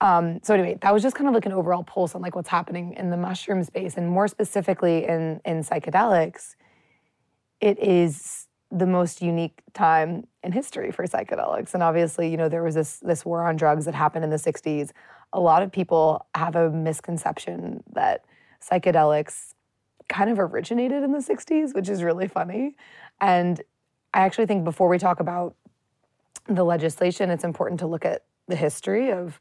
[0.00, 2.48] Um, so anyway that was just kind of like an overall pulse on like what's
[2.48, 3.96] happening in the mushroom space.
[3.96, 6.54] And more specifically in in psychedelics
[7.60, 11.74] it is the most unique time in history for psychedelics.
[11.74, 14.36] And obviously you know there was this this war on drugs that happened in the
[14.36, 14.92] 60s
[15.32, 18.24] a lot of people have a misconception that
[18.62, 19.54] psychedelics
[20.08, 22.76] kind of originated in the 60s, which is really funny.
[23.20, 23.60] And
[24.14, 25.54] I actually think before we talk about
[26.46, 29.38] the legislation, it's important to look at the history of,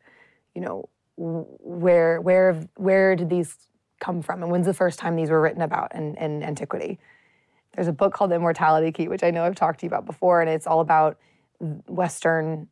[0.54, 3.56] you know, where where where did these
[4.00, 7.00] come from and when's the first time these were written about in, in antiquity.
[7.74, 10.06] There's a book called The Immortality Key, which I know I've talked to you about
[10.06, 11.18] before, and it's all about
[11.60, 12.68] Western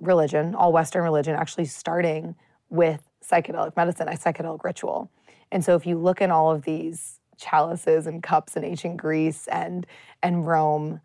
[0.00, 2.34] religion, all Western religion, actually starting
[2.70, 5.10] with psychedelic medicine, a psychedelic ritual.
[5.50, 9.46] And so if you look in all of these chalices and cups in ancient Greece
[9.48, 9.86] and
[10.22, 11.00] and Rome,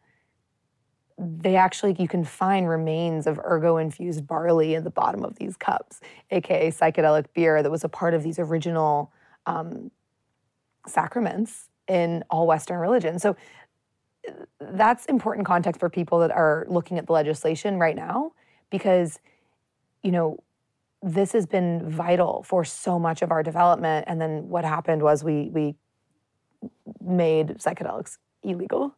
[1.17, 5.57] they actually you can find remains of ergot infused barley in the bottom of these
[5.57, 5.99] cups,
[6.31, 9.11] aka psychedelic beer that was a part of these original
[9.45, 9.91] um,
[10.87, 13.21] sacraments in all Western religions.
[13.21, 13.35] So
[14.59, 18.33] that's important context for people that are looking at the legislation right now
[18.69, 19.19] because
[20.03, 20.37] you know
[21.01, 24.05] this has been vital for so much of our development.
[24.07, 25.75] And then what happened was we we
[27.01, 28.95] made psychedelics illegal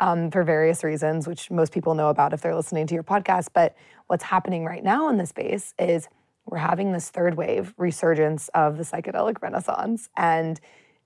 [0.00, 3.48] um, for various reasons, which most people know about if they're listening to your podcast.
[3.52, 3.74] But
[4.06, 6.08] what's happening right now in the space is
[6.44, 10.60] we're having this third wave resurgence of the psychedelic renaissance, and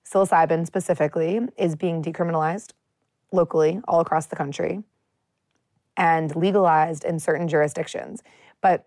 [0.05, 2.73] psilocybin specifically is being decriminalized
[3.33, 4.83] locally all across the country
[5.97, 8.23] and legalized in certain jurisdictions.
[8.61, 8.87] But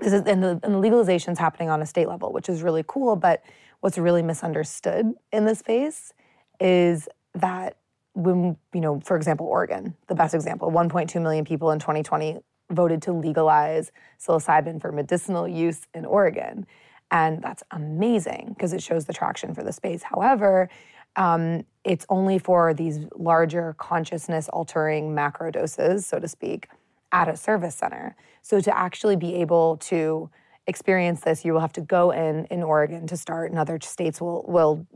[0.00, 2.62] this is and the, and the legalization is happening on a state level, which is
[2.62, 3.16] really cool.
[3.16, 3.42] But
[3.80, 6.12] what's really misunderstood in this space
[6.60, 7.76] is that
[8.14, 12.38] when you know, for example, Oregon, the best example, 1.2 million people in 2020
[12.70, 16.66] voted to legalize psilocybin for medicinal use in Oregon.
[17.10, 20.02] And that's amazing because it shows the traction for the space.
[20.02, 20.68] However,
[21.16, 26.68] um, it's only for these larger consciousness altering macro doses, so to speak,
[27.12, 28.14] at a service center.
[28.42, 30.30] So to actually be able to
[30.68, 34.20] experience this, you will have to go in in Oregon to start, and other states
[34.20, 34.86] will will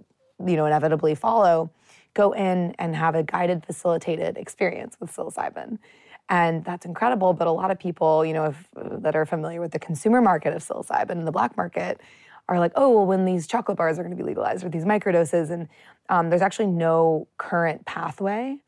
[0.44, 1.70] you know inevitably follow
[2.14, 5.78] go in and have a guided, facilitated experience with psilocybin.
[6.28, 7.32] And that's incredible.
[7.32, 8.68] But a lot of people, you know, if,
[9.02, 12.00] that are familiar with the consumer market of psilocybin and the black market
[12.48, 14.84] are like, oh, well, when these chocolate bars are going to be legalized or these
[14.84, 15.50] microdoses.
[15.50, 15.68] And
[16.08, 18.61] um, there's actually no current pathway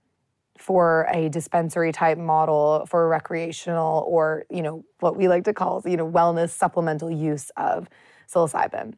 [0.58, 5.82] for a dispensary type model for recreational or, you know, what we like to call,
[5.84, 7.88] you know, wellness supplemental use of
[8.32, 8.94] psilocybin.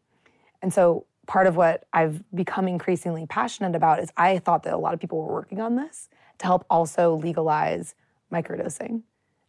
[0.61, 4.79] And so part of what I've become increasingly passionate about is I thought that a
[4.79, 7.95] lot of people were working on this to help also legalize
[8.33, 9.03] microdosing,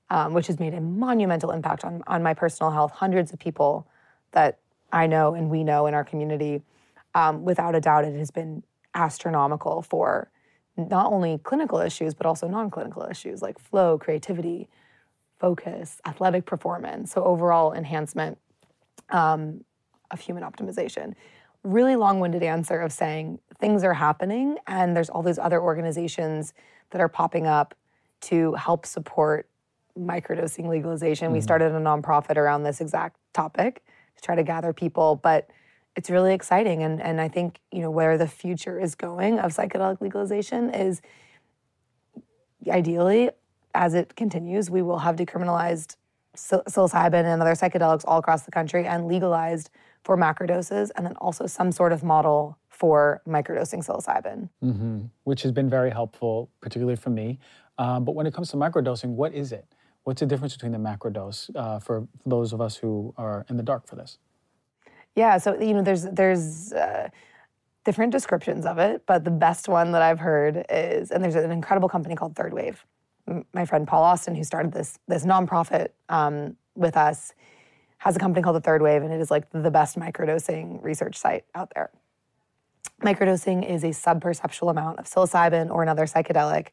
[0.10, 2.92] um, which has made a monumental impact on, on my personal health.
[2.92, 3.88] Hundreds of people
[4.32, 4.60] that
[4.92, 6.62] I know and we know in our community,
[7.14, 10.32] um, without a doubt, it has been astronomical for
[10.78, 14.70] not only clinical issues, but also non clinical issues like flow, creativity,
[15.40, 17.12] focus, athletic performance.
[17.12, 18.38] So, overall enhancement
[19.10, 19.64] um,
[20.12, 21.14] of human optimization.
[21.64, 26.54] Really long winded answer of saying things are happening, and there's all these other organizations
[26.92, 27.76] that are popping up
[28.20, 29.50] to help support
[30.00, 31.28] microdosing legalization.
[31.28, 31.34] Mm-hmm.
[31.34, 33.84] We started a nonprofit around this exact topic
[34.16, 35.50] to try to gather people, but
[35.98, 36.84] it's really exciting.
[36.84, 41.02] And, and I think, you know, where the future is going of psychedelic legalization is
[42.70, 43.32] ideally,
[43.74, 45.96] as it continues, we will have decriminalized
[46.36, 49.72] psilocybin and other psychedelics all across the country and legalized
[50.04, 54.50] for macrodoses, and then also some sort of model for microdosing psilocybin.
[54.64, 55.00] Mm-hmm.
[55.24, 57.40] Which has been very helpful, particularly for me.
[57.80, 59.66] Um, but when it comes to microdosing, what is it?
[60.04, 63.58] What's the difference between the macrodose uh, for, for those of us who are in
[63.58, 64.20] the dark for this?
[65.18, 67.10] Yeah, so you know, there's there's uh,
[67.84, 71.50] different descriptions of it, but the best one that I've heard is, and there's an
[71.50, 72.86] incredible company called Third Wave.
[73.52, 77.34] My friend Paul Austin, who started this this nonprofit um, with us,
[77.98, 81.18] has a company called the Third Wave, and it is like the best microdosing research
[81.18, 81.90] site out there.
[83.02, 86.68] Microdosing is a subperceptual amount of psilocybin or another psychedelic,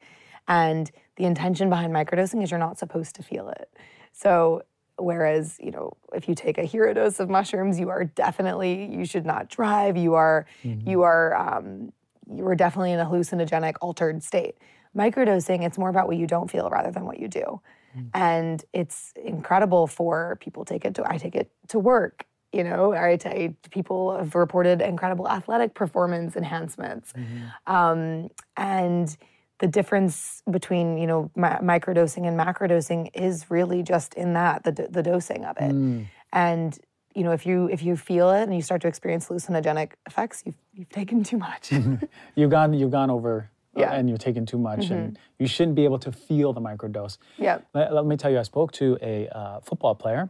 [0.48, 3.70] and the intention behind microdosing is you're not supposed to feel it.
[4.12, 4.64] So
[4.96, 9.04] Whereas, you know, if you take a hero dose of mushrooms, you are definitely you
[9.04, 9.96] should not drive.
[9.96, 10.88] You are mm-hmm.
[10.88, 11.92] you are um,
[12.32, 14.56] you are definitely in a hallucinogenic, altered state.
[14.96, 17.60] Microdosing, it's more about what you don't feel rather than what you do,
[17.96, 18.06] mm-hmm.
[18.14, 21.10] and it's incredible for people take it to.
[21.10, 22.26] I take it to work.
[22.52, 27.72] You know, I, I people have reported incredible athletic performance enhancements, mm-hmm.
[27.74, 29.16] um, and
[29.58, 34.72] the difference between you know mi- microdosing and macrodosing is really just in that the,
[34.72, 36.06] the dosing of it mm.
[36.32, 36.78] and
[37.14, 40.42] you know if you if you feel it and you start to experience hallucinogenic effects
[40.44, 41.72] you've, you've taken too much
[42.34, 43.92] you've gone you've gone over uh, yeah.
[43.92, 44.94] and you're taking too much mm-hmm.
[44.94, 48.38] and you shouldn't be able to feel the microdose yeah let, let me tell you
[48.38, 50.28] i spoke to a uh, football player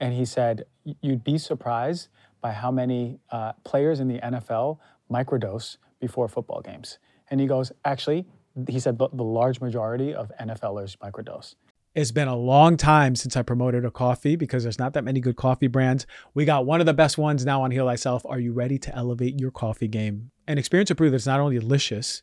[0.00, 0.64] and he said
[1.00, 2.08] you'd be surprised
[2.40, 4.78] by how many uh, players in the nfl
[5.10, 6.98] microdose before football games
[7.30, 8.26] and he goes actually
[8.68, 11.54] he said the, the large majority of NFLers microdose.
[11.94, 15.20] It's been a long time since I promoted a coffee because there's not that many
[15.20, 16.06] good coffee brands.
[16.34, 18.26] We got one of the best ones now on Heal Thyself.
[18.26, 20.32] Are you ready to elevate your coffee game?
[20.48, 22.22] And experience will prove that it's not only delicious,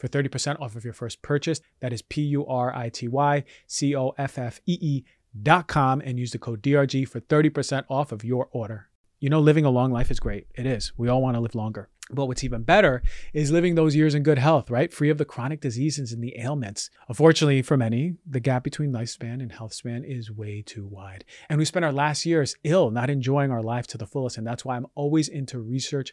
[0.00, 1.60] for 30% off of your first purchase.
[1.80, 5.04] That is P U R I T Y C O F F E E
[5.40, 8.88] dot com and use the code DRG for 30% off of your order.
[9.20, 10.46] You know, living a long life is great.
[10.54, 10.92] It is.
[10.96, 11.90] We all want to live longer.
[12.12, 14.92] But what's even better is living those years in good health, right?
[14.92, 16.90] Free of the chronic diseases and the ailments.
[17.08, 21.24] Unfortunately, for many, the gap between lifespan and health span is way too wide.
[21.48, 24.38] And we spend our last years ill, not enjoying our life to the fullest.
[24.38, 26.12] And that's why I'm always into research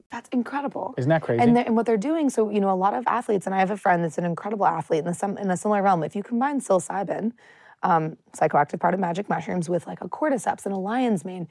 [0.11, 0.93] That's incredible.
[0.97, 1.41] Isn't that crazy?
[1.41, 3.71] And, and what they're doing, so you know, a lot of athletes, and I have
[3.71, 6.03] a friend that's an incredible athlete in, the, in a similar realm.
[6.03, 7.31] If you combine psilocybin,
[7.83, 11.47] um, psychoactive part of magic mushrooms, with like a cordyceps and a lion's mane,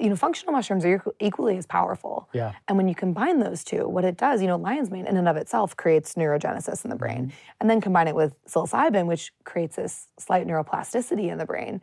[0.00, 2.28] you know, functional mushrooms are equally as powerful.
[2.32, 2.52] Yeah.
[2.68, 5.28] And when you combine those two, what it does, you know, lion's mane in and
[5.28, 7.36] of itself creates neurogenesis in the brain, mm-hmm.
[7.60, 11.82] and then combine it with psilocybin, which creates this slight neuroplasticity in the brain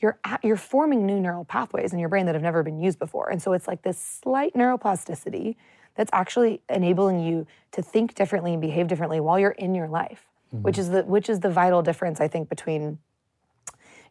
[0.00, 2.98] you're at, you're forming new neural pathways in your brain that have never been used
[2.98, 3.30] before.
[3.30, 5.56] And so it's like this slight neuroplasticity
[5.94, 10.26] that's actually enabling you to think differently and behave differently while you're in your life,
[10.54, 10.62] mm-hmm.
[10.62, 12.98] which is the which is the vital difference I think between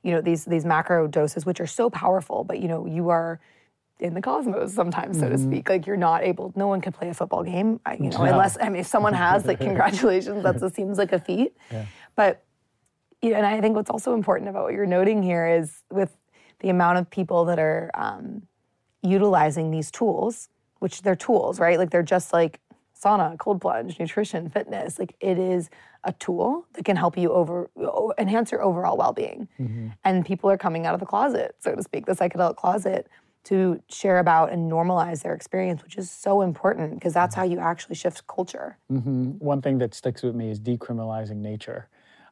[0.04, 3.40] you know these these macro doses which are so powerful, but you know you are
[4.00, 5.34] in the cosmos sometimes, so mm-hmm.
[5.34, 5.70] to speak.
[5.70, 8.70] Like you're not able, no one can play a football game, you know, unless I
[8.70, 11.56] mean if someone has, like congratulations, that seems like a feat.
[11.72, 11.86] Yeah.
[12.16, 12.44] But
[13.22, 16.16] you know, and I think what's also important about what you're noting here is with
[16.60, 18.44] the amount of people that are um,
[19.02, 20.50] utilizing these tools,
[20.80, 21.78] which they're tools, right?
[21.78, 22.60] Like they're just like
[23.00, 25.00] sauna, cold plunge, nutrition, fitness.
[25.00, 25.70] Like it is
[26.04, 27.70] a tool that can help you over
[28.18, 29.48] enhance your overall well-being.
[29.60, 29.88] Mm-hmm.
[30.04, 33.08] And people are coming out of the closet, so to speak, the psychedelic closet
[33.46, 37.58] to share about and normalize their experience, which is so important because that's how you
[37.58, 38.78] actually shift culture.
[38.92, 39.32] Mm-hmm.
[39.40, 41.88] One thing that sticks with me is decriminalizing nature.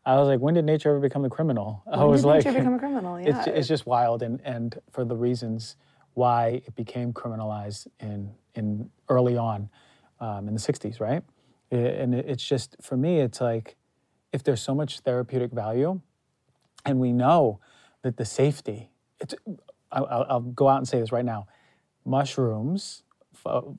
[0.08, 1.84] I was like, when did nature ever become a criminal?
[1.86, 3.20] When I was did like, nature become a criminal?
[3.20, 3.40] Yeah.
[3.40, 5.76] It's, it's just wild, and and for the reasons
[6.14, 9.70] why it became criminalized in in early on
[10.20, 11.24] um, in the '60s, right?
[11.70, 13.76] And it's just for me, it's like
[14.32, 16.00] if there's so much therapeutic value,
[16.86, 17.60] and we know
[18.04, 18.90] that the safety,
[19.20, 19.36] it's
[19.92, 21.48] I'll, I'll go out and say this right now,
[22.06, 23.04] mushrooms,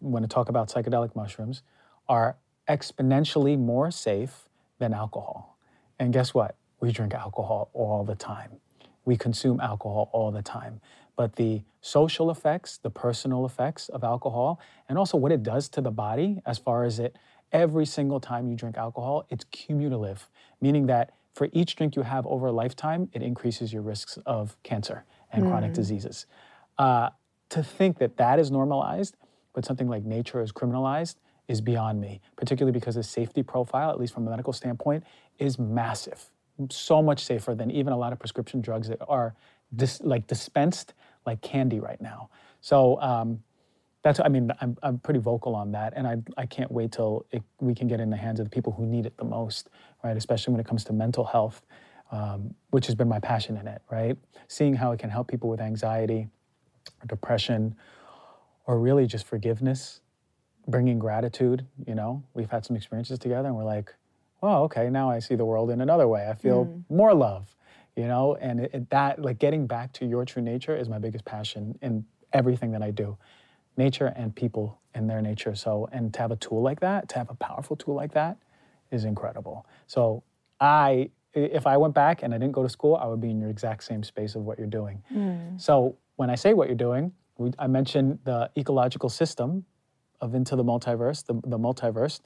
[0.00, 1.62] when I talk about psychedelic mushrooms,
[2.06, 2.36] are
[2.68, 4.48] exponentially more safe
[4.78, 5.57] than alcohol.
[5.98, 6.56] And guess what?
[6.80, 8.60] We drink alcohol all the time.
[9.04, 10.80] We consume alcohol all the time.
[11.16, 15.80] But the social effects, the personal effects of alcohol, and also what it does to
[15.80, 17.16] the body as far as it,
[17.50, 20.28] every single time you drink alcohol, it's cumulative,
[20.60, 24.56] meaning that for each drink you have over a lifetime, it increases your risks of
[24.62, 25.48] cancer and mm.
[25.48, 26.26] chronic diseases.
[26.78, 27.10] Uh,
[27.48, 29.16] to think that that is normalized,
[29.54, 31.16] but something like nature is criminalized,
[31.48, 35.02] is beyond me, particularly because the safety profile, at least from a medical standpoint,
[35.38, 36.30] is massive.
[36.70, 39.34] So much safer than even a lot of prescription drugs that are
[39.74, 40.94] dis- like dispensed
[41.26, 42.30] like candy right now.
[42.60, 43.42] So um,
[44.02, 45.92] that's, I mean, I'm, I'm pretty vocal on that.
[45.96, 48.50] And I, I can't wait till it, we can get in the hands of the
[48.50, 49.68] people who need it the most,
[50.02, 50.16] right?
[50.16, 51.64] Especially when it comes to mental health,
[52.10, 54.16] um, which has been my passion in it, right?
[54.48, 56.28] Seeing how it can help people with anxiety,
[57.02, 57.76] or depression,
[58.66, 60.00] or really just forgiveness
[60.66, 61.66] bringing gratitude.
[61.86, 63.94] You know, we've had some experiences together, and we're like,
[64.42, 66.26] oh, okay, now I see the world in another way.
[66.28, 66.84] I feel Mm.
[66.96, 67.54] more love.
[67.96, 70.98] You know, and it, it- that like getting back to your true nature is my
[71.00, 73.18] biggest passion in everything that I do,
[73.76, 75.54] nature and people and their nature.
[75.56, 78.36] So, and to have a tool like that, to have a powerful tool like that,
[78.92, 79.66] is incredible.
[79.88, 80.22] So,
[80.60, 83.38] I if I went back and I didn't go to school, I would be in
[83.40, 85.02] your exact same space of what you're doing.
[85.56, 89.64] So when I say what you're doing, we, I mentioned the ecological system
[90.20, 92.20] of Into the Multiverse, the, the multiverse.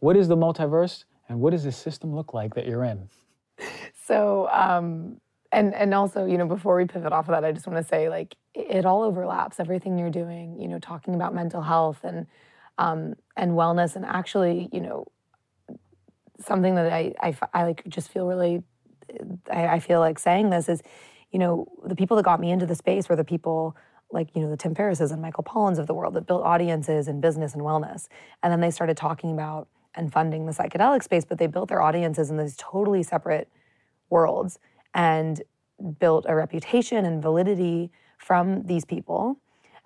[0.00, 3.08] What is the multiverse and what does this system look like that you're in?
[4.04, 5.20] So, um,
[5.50, 7.88] and and also, you know, before we pivot off of that, I just want to
[7.88, 9.58] say, like, it, it all overlaps.
[9.58, 12.26] Everything you're doing, you know, talking about mental health and
[12.78, 15.06] um, and wellness, and actually, you know,
[16.38, 18.62] something that I, I, I like just feel really,
[19.50, 20.82] I, I feel like saying this is,
[21.32, 23.76] you know, the people that got me into the space were the people
[24.12, 27.08] like you know the Tim Ferrisses and Michael Pollans of the world that built audiences
[27.08, 28.08] in business and wellness,
[28.42, 31.82] and then they started talking about and funding the psychedelic space, but they built their
[31.82, 33.48] audiences in these totally separate
[34.10, 34.58] worlds
[34.94, 35.42] and
[35.98, 39.38] built a reputation and validity from these people.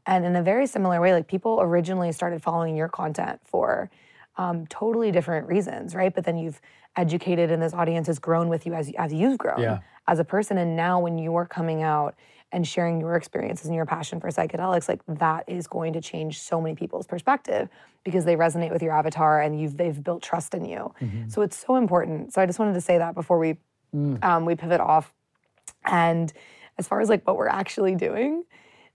[0.06, 3.90] And in a very similar way, like people originally started following your content for
[4.36, 6.14] um, totally different reasons, right?
[6.14, 6.60] But then you've
[6.96, 9.78] educated and this audience has grown with you as, as you've grown Yeah.
[10.08, 10.58] as a person.
[10.58, 12.14] And now when you're coming out
[12.52, 16.40] and sharing your experiences and your passion for psychedelics, like that is going to change
[16.40, 17.68] so many people's perspective
[18.04, 20.92] because they resonate with your avatar and you've they've built trust in you.
[21.28, 22.32] So it's so important.
[22.32, 23.56] So I just wanted to say that before we
[24.22, 25.12] um, we pivot off.
[25.84, 26.32] And
[26.78, 28.44] as far as like what we're actually doing,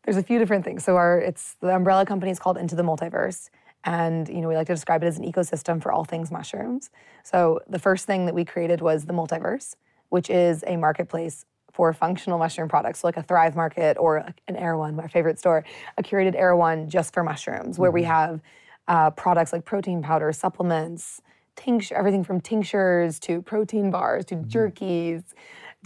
[0.03, 0.83] there's a few different things.
[0.83, 3.49] So our it's the umbrella company is called Into the Multiverse.
[3.83, 6.89] And you know, we like to describe it as an ecosystem for all things mushrooms.
[7.23, 9.75] So the first thing that we created was the multiverse,
[10.09, 11.45] which is a marketplace
[11.75, 15.65] for functional mushroom products, so like a Thrive Market or an Erewhon, my favorite store,
[15.97, 18.39] a curated Erewhon just for mushrooms, where we have
[18.87, 21.21] uh, products like protein powder, supplements,
[21.57, 25.23] tincture, everything from tinctures to protein bars to jerkies,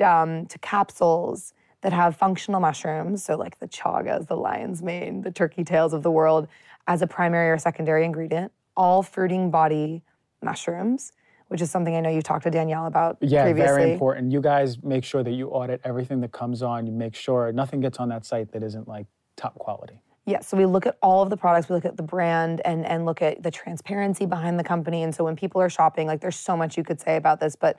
[0.04, 5.32] um, to capsules that have functional mushrooms, so like the chagas, the lion's mane, the
[5.32, 6.48] turkey tails of the world,
[6.86, 10.04] as a primary or secondary ingredient, all fruiting body
[10.44, 11.14] mushrooms,
[11.50, 13.68] which is something I know you talked to Danielle about Yeah, previously.
[13.68, 14.32] very important.
[14.32, 16.86] You guys make sure that you audit everything that comes on.
[16.86, 20.00] You make sure nothing gets on that site that isn't like top quality.
[20.26, 22.86] Yes, so we look at all of the products, we look at the brand and
[22.86, 25.02] and look at the transparency behind the company.
[25.02, 27.56] And so when people are shopping, like there's so much you could say about this,
[27.56, 27.78] but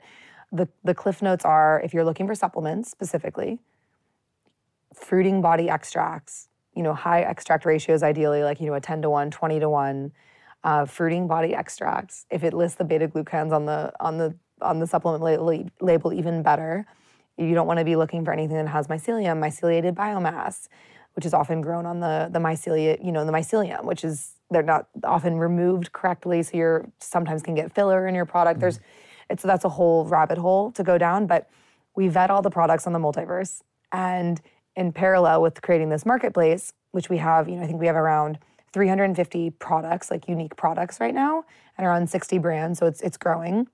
[0.51, 3.59] the the cliff notes are if you're looking for supplements specifically,
[4.93, 9.09] fruiting body extracts, you know, high extract ratios ideally, like you know, a 10 to
[9.09, 10.11] 1, 20 to 1,
[10.63, 12.25] uh, fruiting body extracts.
[12.29, 16.13] If it lists the beta glucans on the on the on the supplement label, label
[16.13, 16.85] even better.
[17.37, 20.67] You don't want to be looking for anything that has mycelium, myceliated biomass,
[21.15, 24.61] which is often grown on the the mycelia, you know, the mycelium, which is they're
[24.61, 28.59] not often removed correctly, so you're sometimes can get filler in your product.
[28.59, 28.79] There's
[29.29, 31.49] it's that's a whole rabbit hole to go down, but
[31.95, 34.41] we vet all the products on the multiverse and
[34.75, 37.95] in parallel with creating this marketplace, which we have, you know, I think we have
[37.95, 38.39] around
[38.73, 41.43] 350 products, like unique products right now,
[41.77, 43.67] and around 60 brands, so it's it's growing.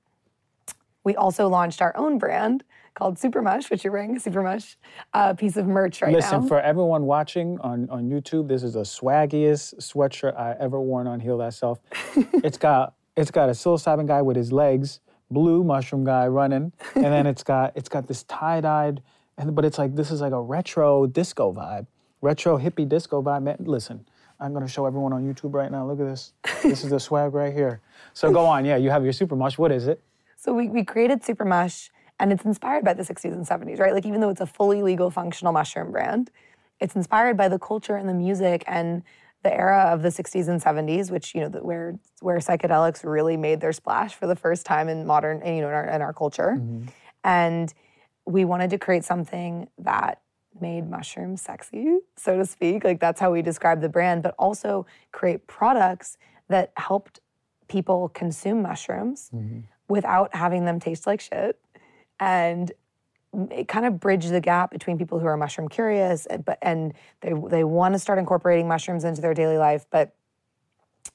[1.04, 2.64] We also launched our own brand
[2.98, 4.76] called Supermush, which you're wearing a Supermush
[5.14, 6.38] uh, piece of merch right Listen, now.
[6.38, 11.06] Listen, for everyone watching on, on YouTube, this is the swaggiest sweatshirt I ever worn
[11.06, 11.80] on Heal Thyself.
[12.44, 15.00] it's got it's got a psilocybin guy with his legs,
[15.32, 19.02] blue mushroom guy running, and then it's got it's got this tie-dyed,
[19.38, 21.88] and but it's like this is like a retro disco vibe,
[22.22, 23.56] retro hippie disco vibe.
[23.60, 24.06] Listen,
[24.40, 25.86] I'm gonna show everyone on YouTube right now.
[25.86, 26.34] Look at this.
[26.64, 27.82] This is the swag right here.
[28.14, 28.78] So go on, yeah.
[28.78, 29.58] You have your super mush.
[29.58, 30.02] What is it?
[30.36, 33.94] So we, we created super mush and it's inspired by the 60s and 70s, right?
[33.94, 36.32] Like even though it's a fully legal functional mushroom brand,
[36.80, 39.04] it's inspired by the culture and the music and
[39.44, 43.38] the era of the 60s and 70s, which you know the, where where psychedelics really
[43.38, 46.14] made their splash for the first time in modern, you know, in our, in our
[46.14, 46.88] culture, mm-hmm.
[47.24, 47.74] and
[48.26, 50.22] we wanted to create something that
[50.62, 52.84] made mushrooms sexy, so to speak.
[52.84, 56.18] Like that's how we describe the brand, but also create products
[56.50, 57.20] that helped
[57.68, 59.60] people consume mushrooms mm-hmm.
[59.88, 61.60] without having them taste like shit.
[62.20, 62.72] And
[63.52, 66.94] it kind of bridged the gap between people who are mushroom curious and- but and
[67.22, 70.16] they they want to start incorporating mushrooms into their daily life but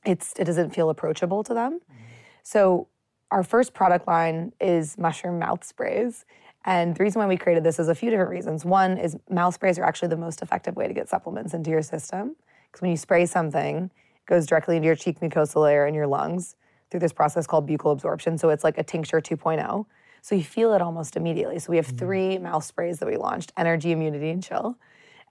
[0.04, 1.80] it's it doesn't feel approachable to them.
[1.80, 2.02] Mm-hmm.
[2.42, 2.88] So
[3.30, 6.24] our first product line is mushroom mouth sprays
[6.64, 8.64] and the reason why we created this is a few different reasons.
[8.64, 11.82] One is mouth sprays are actually the most effective way to get supplements into your
[11.82, 12.36] system.
[12.70, 16.06] Because when you spray something it goes directly into your cheek mucosal layer and your
[16.06, 16.56] lungs
[16.90, 18.38] through this process called buccal absorption.
[18.38, 19.86] So it's like a tincture 2.0
[20.22, 21.58] so you feel it almost immediately.
[21.58, 21.98] So we have mm.
[21.98, 24.78] three mouth sprays that we launched energy immunity and chill.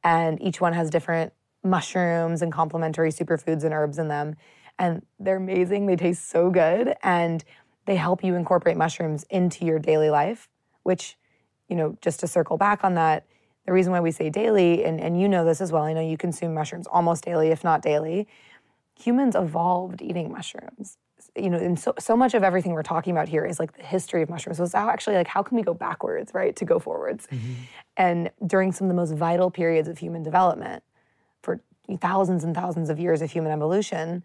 [0.04, 1.32] And each one has different
[1.64, 4.36] mushrooms and complementary superfoods and herbs in them.
[4.78, 5.86] And they're amazing.
[5.86, 6.96] They taste so good.
[7.02, 7.44] And
[7.86, 10.50] they help you incorporate mushrooms into your daily life,
[10.84, 11.18] which,
[11.72, 13.26] you know, just to circle back on that,
[13.66, 16.02] the reason why we say daily, and, and you know this as well, I know
[16.02, 18.28] you consume mushrooms almost daily, if not daily.
[19.00, 20.98] Humans evolved eating mushrooms.
[21.36, 23.84] You know, and so, so much of everything we're talking about here is like the
[23.84, 24.58] history of mushrooms.
[24.58, 27.28] So it's actually like, how can we go backwards, right, to go forwards?
[27.28, 27.54] Mm-hmm.
[27.96, 30.84] And during some of the most vital periods of human development,
[31.42, 31.62] for
[32.02, 34.24] thousands and thousands of years of human evolution,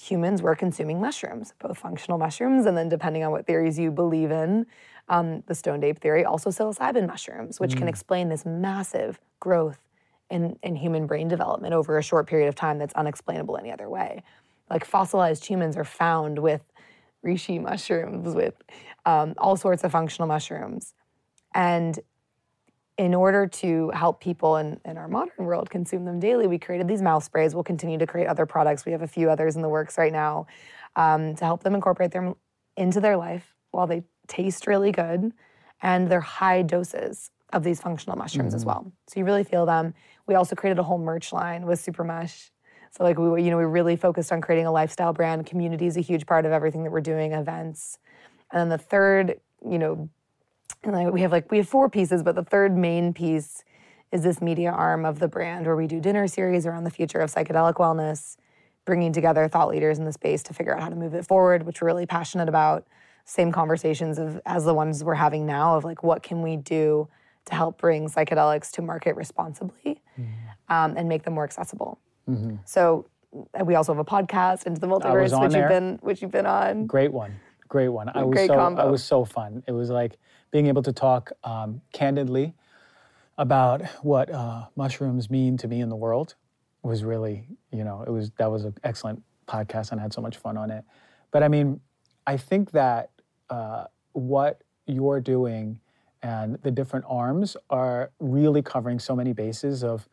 [0.00, 4.30] humans were consuming mushrooms, both functional mushrooms, and then depending on what theories you believe
[4.30, 4.66] in,
[5.08, 7.78] um, the stoned ape theory, also psilocybin mushrooms, which mm.
[7.78, 9.78] can explain this massive growth
[10.30, 13.88] in, in human brain development over a short period of time that's unexplainable any other
[13.88, 14.22] way.
[14.70, 16.62] Like fossilized humans are found with
[17.24, 18.54] reishi mushrooms, with
[19.04, 20.94] um, all sorts of functional mushrooms.
[21.54, 21.98] And
[22.96, 26.86] in order to help people in, in our modern world consume them daily, we created
[26.86, 27.54] these mouth sprays.
[27.54, 28.86] We'll continue to create other products.
[28.86, 30.46] We have a few others in the works right now
[30.96, 32.34] um, to help them incorporate them
[32.76, 35.32] into their life while they taste really good
[35.82, 38.56] and they're high doses of these functional mushrooms mm-hmm.
[38.56, 38.92] as well.
[39.06, 39.94] So you really feel them.
[40.26, 42.50] We also created a whole merch line with Super Mush.
[42.90, 45.46] So like we, you know, we really focused on creating a lifestyle brand.
[45.46, 47.32] Community is a huge part of everything that we're doing.
[47.32, 47.98] Events,
[48.52, 50.08] and then the third, you know,
[50.84, 53.64] and like we have like we have four pieces, but the third main piece
[54.12, 57.18] is this media arm of the brand where we do dinner series around the future
[57.18, 58.36] of psychedelic wellness,
[58.84, 61.64] bringing together thought leaders in the space to figure out how to move it forward,
[61.64, 62.86] which we're really passionate about.
[63.24, 67.08] Same conversations of as the ones we're having now of like what can we do
[67.46, 70.32] to help bring psychedelics to market responsibly mm-hmm.
[70.68, 71.98] um, and make them more accessible.
[72.28, 72.56] Mm-hmm.
[72.64, 73.06] So
[73.64, 75.62] we also have a podcast into the multiverse, which there.
[75.62, 76.86] you've been which you've been on.
[76.86, 77.34] Great one,
[77.68, 78.10] great one.
[78.14, 78.82] I was so combo.
[78.82, 79.62] I was so fun.
[79.66, 80.18] It was like
[80.50, 82.54] being able to talk um, candidly
[83.36, 86.36] about what uh, mushrooms mean to me in the world
[86.82, 90.20] was really, you know, it was that was an excellent podcast and I had so
[90.20, 90.84] much fun on it.
[91.30, 91.80] But I mean,
[92.26, 93.10] I think that
[93.50, 95.80] uh, what you're doing
[96.22, 100.08] and the different arms are really covering so many bases of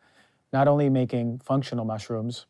[0.52, 2.46] not only making functional mushrooms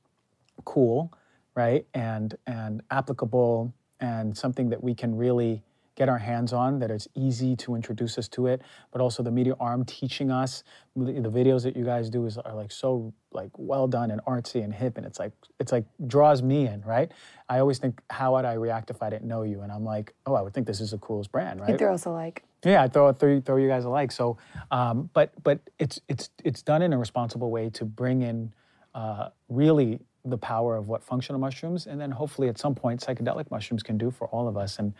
[0.65, 1.13] cool,
[1.55, 5.63] right, and and applicable and something that we can really
[5.95, 8.63] get our hands on, that it's easy to introduce us to it,
[8.93, 10.65] but also the media arm teaching us.
[10.97, 14.23] The, the videos that you guys do is are like so like well done and
[14.25, 17.11] artsy and hip, and it's like it's like draws me in, right?
[17.49, 19.61] I always think, how would I react if I didn't know you?
[19.61, 21.71] And I'm like, oh, I would think this is the coolest brand, right?
[21.71, 22.43] You throw us a like.
[22.65, 24.13] Yeah, I throw throw, throw you guys a like.
[24.13, 24.39] So,
[24.71, 28.53] um, but but it's it's it's done in a responsible way to bring in
[28.95, 33.51] uh, really the power of what functional mushrooms, and then hopefully at some point psychedelic
[33.51, 34.79] mushrooms can do for all of us.
[34.79, 34.95] And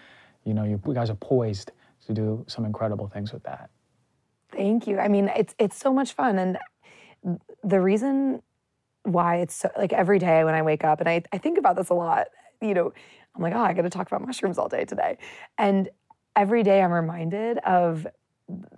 [0.45, 1.73] you know, you, guys are poised
[2.07, 3.71] to do some incredible things with that.
[4.51, 4.99] Thank you.
[4.99, 6.59] I mean, it's it's so much fun, and
[7.65, 8.43] the reason
[9.05, 11.77] why it's so like every day when I wake up, and I I think about
[11.77, 12.27] this a lot.
[12.61, 12.93] You know,
[13.35, 15.17] I'm like, oh, I got to talk about mushrooms all day today,
[15.57, 15.89] and
[16.37, 18.07] every day I'm reminded of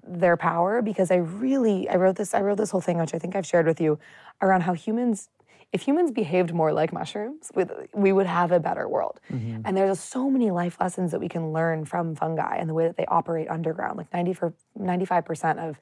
[0.07, 3.19] their power because I really I wrote this I wrote this whole thing which I
[3.19, 3.99] think I've shared with you
[4.41, 5.29] around how humans
[5.75, 7.51] if humans behaved more like mushrooms,
[7.93, 9.19] we would have a better world.
[9.29, 9.63] Mm-hmm.
[9.65, 12.87] And there's so many life lessons that we can learn from fungi and the way
[12.87, 13.99] that they operate underground.
[13.99, 15.81] Like 90 for 95% of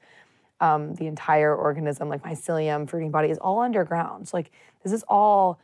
[0.59, 4.29] um, the entire organism, like mycelium, fruiting body, is all underground.
[4.29, 4.49] So like
[4.81, 5.59] this is all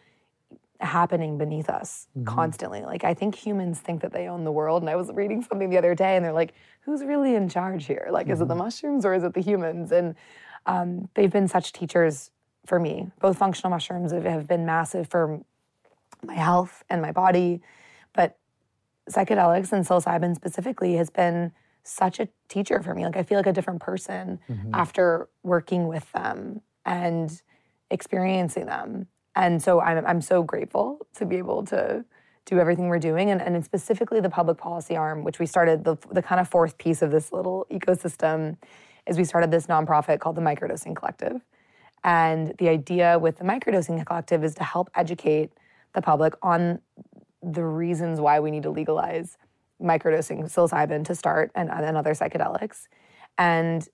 [0.80, 2.26] happening beneath us mm-hmm.
[2.26, 2.82] constantly.
[2.82, 4.84] Like I think humans think that they own the world.
[4.84, 7.88] And I was reading something the other day, and they're like, "Who's really in charge
[7.88, 8.10] here?
[8.12, 8.34] Like, mm-hmm.
[8.34, 8.64] is it the mm-hmm.
[8.64, 10.14] mushrooms or is it the humans?" And
[10.68, 12.30] um, they've been such teachers
[12.70, 13.12] for me.
[13.20, 15.42] Both functional mushrooms have been massive for
[16.24, 17.62] my health and my body,
[18.14, 18.38] but
[19.10, 21.52] psychedelics and psilocybin specifically has been
[21.84, 23.04] such a teacher for me.
[23.06, 24.72] Like I feel like a different person mm-hmm.
[24.74, 27.42] after working with them and
[27.90, 29.08] experiencing them.
[29.36, 32.06] And so I'm, I'm so grateful to be able to
[32.46, 35.98] do everything we're doing and, and specifically the public policy arm, which we started the,
[36.12, 38.58] the kind of fourth piece of this little ecosystem
[39.08, 41.42] is we started this nonprofit called the Microdosing Collective.
[42.04, 45.52] And the idea with the microdosing collective is to help educate
[45.94, 46.80] the public on
[47.42, 49.38] the reasons why we need to legalize
[49.82, 52.88] microdosing psilocybin to start and, and other psychedelics.
[53.38, 53.88] And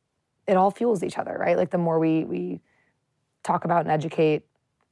[0.47, 1.58] it all fuels each other, right?
[1.58, 2.62] Like the more we we
[3.43, 4.43] talk about and educate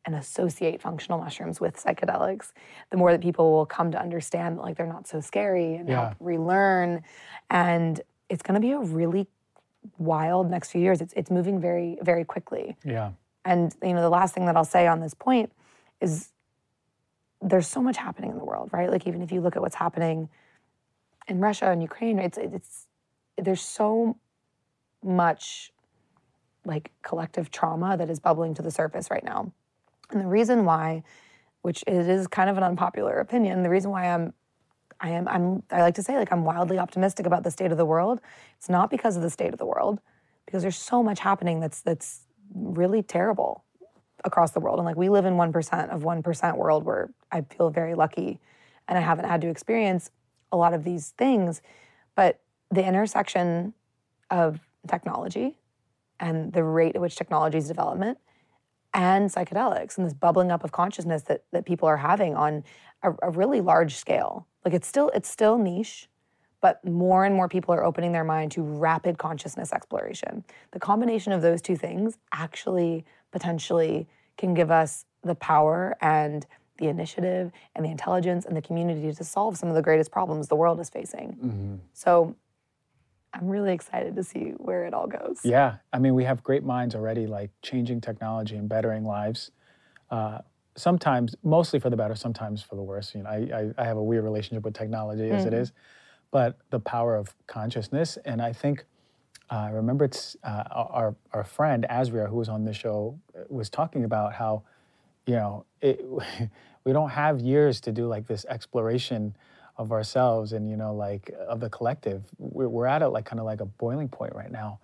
[0.05, 2.51] and associate functional mushrooms with psychedelics,
[2.91, 5.87] the more that people will come to understand that like they're not so scary and
[5.87, 6.01] yeah.
[6.01, 7.03] help relearn.
[7.49, 9.27] And it's gonna be a really
[9.97, 11.01] wild next few years.
[11.01, 12.75] It's it's moving very very quickly.
[12.83, 13.11] Yeah.
[13.45, 15.51] And you know the last thing that I'll say on this point
[16.01, 16.29] is
[17.41, 18.89] there's so much happening in the world, right?
[18.89, 20.29] Like even if you look at what's happening
[21.27, 22.87] in Russia and Ukraine, it's it's
[23.37, 24.17] there's so
[25.03, 25.71] much
[26.65, 29.51] like collective trauma that is bubbling to the surface right now.
[30.11, 31.03] And the reason why
[31.63, 33.63] which it is kind of an unpopular opinion.
[33.63, 34.33] The reason why I'm
[35.03, 37.77] I am I'm I like to say like I'm wildly optimistic about the state of
[37.77, 38.21] the world.
[38.57, 39.99] It's not because of the state of the world,
[40.45, 42.21] because there's so much happening that's that's
[42.55, 43.65] really terrible
[44.23, 44.79] across the world.
[44.79, 48.39] And like we live in 1% of 1% world where I feel very lucky
[48.87, 50.09] and I haven't had to experience
[50.51, 51.61] a lot of these things.
[52.15, 52.39] But
[52.71, 53.73] the intersection
[54.29, 55.57] of technology
[56.19, 58.17] and the rate at which technology's development
[58.93, 62.63] and psychedelics and this bubbling up of consciousness that, that people are having on
[63.01, 64.47] a, a really large scale.
[64.65, 66.09] Like it's still it's still niche,
[66.61, 70.43] but more and more people are opening their mind to rapid consciousness exploration.
[70.71, 74.07] The combination of those two things actually potentially
[74.37, 76.45] can give us the power and
[76.77, 80.47] the initiative and the intelligence and the community to solve some of the greatest problems
[80.47, 81.37] the world is facing.
[81.41, 81.75] Mm-hmm.
[81.93, 82.35] So
[83.33, 85.39] I'm really excited to see where it all goes.
[85.43, 89.51] Yeah, I mean, we have great minds already, like changing technology and bettering lives.
[90.09, 90.39] Uh,
[90.75, 93.13] sometimes, mostly for the better, sometimes for the worse.
[93.15, 95.53] You know, I, I, I have a weird relationship with technology as mm-hmm.
[95.53, 95.71] it is,
[96.31, 98.17] but the power of consciousness.
[98.25, 98.85] And I think
[99.51, 103.19] uh, I remember it's uh, our our friend Azria, who was on the show,
[103.49, 104.63] was talking about how,
[105.25, 106.03] you know, it,
[106.83, 109.35] we don't have years to do like this exploration
[109.77, 113.39] of ourselves and you know like of the collective we're, we're at a like kind
[113.39, 114.79] of like a boiling point right now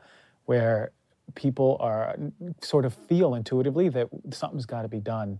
[0.46, 0.92] where
[1.36, 2.18] people are
[2.62, 5.40] sort of feel intuitively that something's got to be done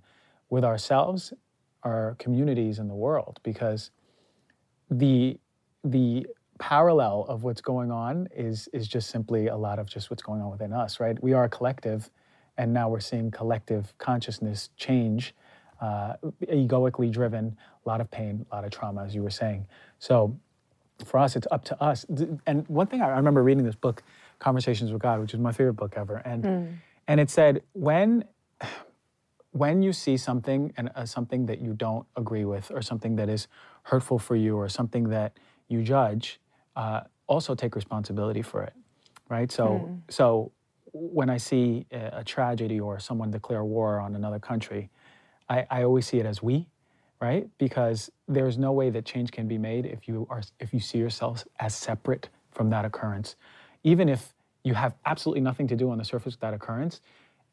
[0.50, 1.34] with ourselves
[1.84, 3.92] our communities in the world because
[4.90, 5.38] the
[5.84, 6.26] the
[6.60, 10.42] parallel of what's going on is is just simply a lot of just what's going
[10.42, 12.10] on within us right we are a collective
[12.58, 15.34] and now we're seeing collective consciousness change
[15.82, 16.14] uh,
[16.52, 19.66] egoically driven, a lot of pain, a lot of trauma, as you were saying.
[20.00, 20.38] So
[21.06, 22.06] for us, it's up to us.
[22.46, 24.04] And one thing I remember reading this book,
[24.40, 26.74] Conversations with God, which is my favorite book ever, and mm.
[27.08, 28.24] and it said when
[29.52, 33.30] when you see something and uh, something that you don't agree with, or something that
[33.30, 33.48] is
[33.84, 35.34] hurtful for you, or something that
[35.68, 36.40] you judge,
[36.76, 38.74] uh, also take responsibility for it,
[39.30, 39.52] right?
[39.52, 40.00] So mm.
[40.10, 40.52] so
[40.92, 44.90] when I see a, a tragedy or someone declare war on another country,
[45.48, 46.68] I, I always see it as we,
[47.22, 47.48] right?
[47.58, 50.98] Because there's no way that change can be made if you are if you see
[50.98, 53.36] yourself as separate from that occurrence.
[53.84, 54.34] Even if
[54.64, 57.02] you have absolutely nothing to do on the surface with that occurrence,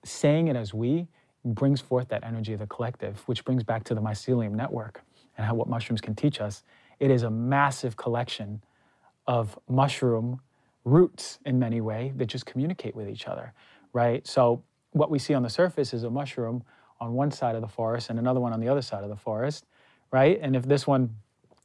[0.05, 1.09] saying it as we
[1.55, 5.03] brings forth that energy of the collective, which brings back to the mycelium network
[5.37, 6.63] and how what mushrooms can teach us.
[6.99, 8.63] It is a massive collection
[9.27, 10.41] of mushroom
[10.85, 13.53] roots in many ways that just communicate with each other,
[13.93, 14.27] right?
[14.27, 16.63] So what we see on the surface is a mushroom
[17.01, 19.17] on one side of the forest and another one on the other side of the
[19.17, 19.67] forest,
[20.11, 20.39] right?
[20.41, 21.17] And if this one,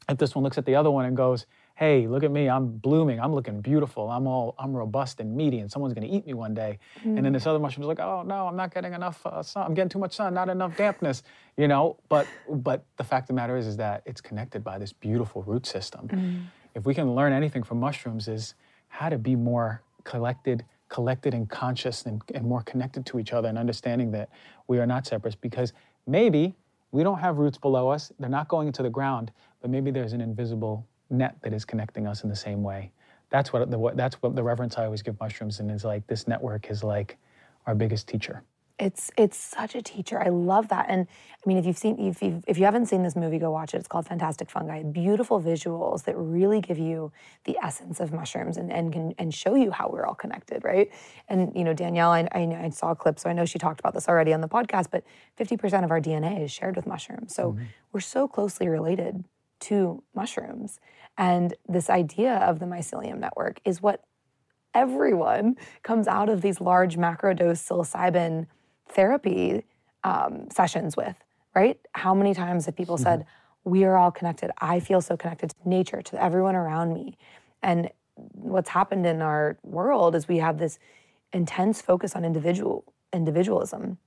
[0.09, 1.45] if this one looks at the other one and goes,
[1.75, 2.49] "Hey, look at me!
[2.49, 3.19] I'm blooming.
[3.19, 4.09] I'm looking beautiful.
[4.09, 7.17] I'm all, I'm robust and meaty, and someone's going to eat me one day." Mm.
[7.17, 9.65] And then this other mushroom's like, "Oh no, I'm not getting enough uh, sun.
[9.65, 11.23] I'm getting too much sun, not enough dampness."
[11.57, 11.97] You know.
[12.09, 15.43] But but the fact of the matter is, is that it's connected by this beautiful
[15.43, 16.07] root system.
[16.07, 16.43] Mm.
[16.75, 18.55] If we can learn anything from mushrooms, is
[18.87, 23.47] how to be more collected collected and conscious and, and more connected to each other
[23.47, 24.29] and understanding that
[24.67, 25.71] we are not separate because
[26.05, 26.53] maybe
[26.91, 30.11] we don't have roots below us, they're not going into the ground, but maybe there's
[30.11, 32.91] an invisible net that is connecting us in the same way.
[33.29, 36.27] That's what the, that's what the reverence I always give mushrooms and is like this
[36.27, 37.17] network is like
[37.65, 38.43] our biggest teacher.
[38.81, 40.19] It's it's such a teacher.
[40.19, 40.87] I love that.
[40.89, 43.51] And I mean, if you've seen if you if you haven't seen this movie, go
[43.51, 43.77] watch it.
[43.77, 44.81] It's called Fantastic Fungi.
[44.81, 47.11] Beautiful visuals that really give you
[47.43, 50.89] the essence of mushrooms and and can and show you how we're all connected, right?
[51.29, 53.79] And you know, Danielle, I, I, I saw a clip, so I know she talked
[53.79, 54.87] about this already on the podcast.
[54.89, 55.03] But
[55.35, 57.65] fifty percent of our DNA is shared with mushrooms, so mm-hmm.
[57.91, 59.23] we're so closely related
[59.61, 60.79] to mushrooms.
[61.17, 64.03] And this idea of the mycelium network is what
[64.73, 68.47] everyone comes out of these large macro dose psilocybin
[68.89, 69.63] therapy
[70.03, 71.15] um, sessions with,
[71.55, 71.79] right?
[71.93, 73.03] How many times have people mm-hmm.
[73.03, 73.25] said,
[73.63, 74.51] We are all connected.
[74.59, 77.17] I feel so connected to nature, to everyone around me.
[77.61, 80.79] And what's happened in our world is we have this
[81.33, 82.83] intense focus on individual
[83.13, 83.97] individualism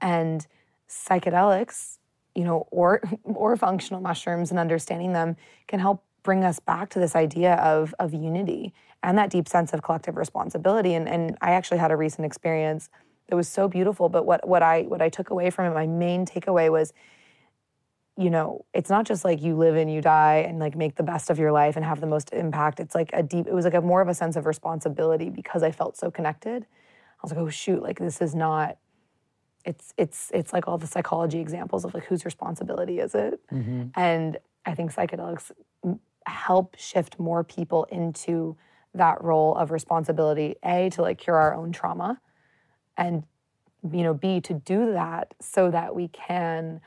[0.00, 0.46] and
[0.88, 1.98] psychedelics
[2.34, 6.98] you know or or functional mushrooms and understanding them can help bring us back to
[6.98, 11.52] this idea of of unity and that deep sense of collective responsibility and and I
[11.52, 12.90] actually had a recent experience
[13.28, 14.08] that was so beautiful.
[14.08, 16.92] But what what I what I took away from it, my main takeaway was,
[18.16, 21.02] you know, it's not just like you live and you die and like make the
[21.02, 22.80] best of your life and have the most impact.
[22.80, 23.46] It's like a deep.
[23.46, 26.62] It was like a more of a sense of responsibility because I felt so connected.
[26.64, 28.78] I was like, oh shoot, like this is not.
[29.64, 33.40] It's it's it's like all the psychology examples of like whose responsibility is it?
[33.52, 33.88] Mm-hmm.
[33.96, 35.50] And I think psychedelics
[36.26, 38.56] help shift more people into
[38.94, 42.20] that role of responsibility a to like cure our own trauma
[42.96, 43.24] and
[43.92, 46.80] you know b to do that so that we can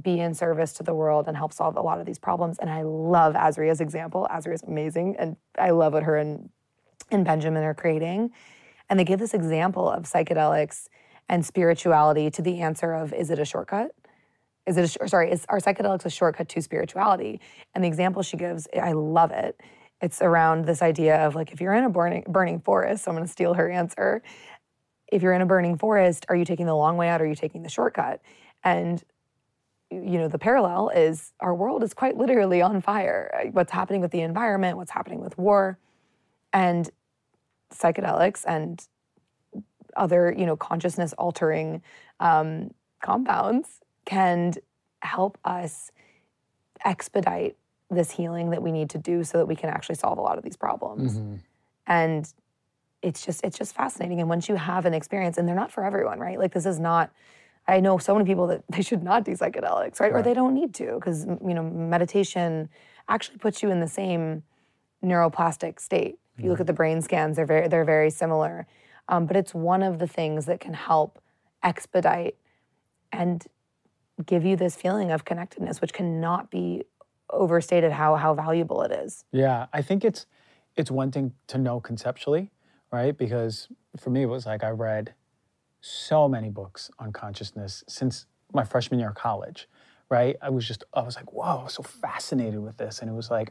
[0.00, 2.58] be in service to the world and help solve a lot of these problems.
[2.58, 4.26] And I love Azria's example.
[4.30, 6.48] Azria is amazing, and I love what her and,
[7.10, 8.30] and Benjamin are creating.
[8.88, 10.88] And they give this example of psychedelics
[11.28, 13.94] and spirituality to the answer of is it a shortcut?
[14.66, 15.30] Is it a, sorry?
[15.30, 17.40] Is are psychedelics a shortcut to spirituality?
[17.74, 19.60] And the example she gives, I love it.
[20.00, 23.04] It's around this idea of like if you're in a burning burning forest.
[23.04, 24.22] So I'm going to steal her answer.
[25.10, 27.20] If you're in a burning forest, are you taking the long way out?
[27.20, 28.22] Or are you taking the shortcut?
[28.64, 29.02] And
[29.92, 34.10] you know the parallel is our world is quite literally on fire what's happening with
[34.10, 35.78] the environment what's happening with war
[36.52, 36.88] and
[37.72, 38.86] psychedelics and
[39.96, 41.82] other you know consciousness altering
[42.20, 42.70] um,
[43.02, 44.54] compounds can
[45.00, 45.90] help us
[46.84, 47.56] expedite
[47.90, 50.38] this healing that we need to do so that we can actually solve a lot
[50.38, 51.18] of these problems.
[51.18, 51.36] Mm-hmm.
[51.86, 52.32] and
[53.02, 54.20] it's just it's just fascinating.
[54.20, 56.38] And once you have an experience and they're not for everyone right?
[56.38, 57.10] Like this is not
[57.68, 60.54] i know so many people that they should not do psychedelics right, or they don't
[60.54, 62.68] need to because you know meditation
[63.08, 64.42] actually puts you in the same
[65.04, 66.18] neuroplastic state.
[66.36, 68.66] If you look at the brain scans they're very they're very similar.
[69.08, 71.20] Um, but it's one of the things that can help
[71.62, 72.36] expedite
[73.10, 73.44] and
[74.26, 76.82] give you this feeling of connectedness which cannot be
[77.30, 80.26] overstated how how valuable it is Yeah, I think it's
[80.76, 82.50] it's one thing to know conceptually,
[82.90, 83.16] right?
[83.16, 83.68] Because
[83.98, 85.14] for me, it was like I read
[85.80, 89.68] so many books on consciousness since my freshman year of college,
[90.08, 90.36] right?
[90.40, 93.14] I was just I was like, whoa, I was so fascinated with this, and it
[93.14, 93.50] was like,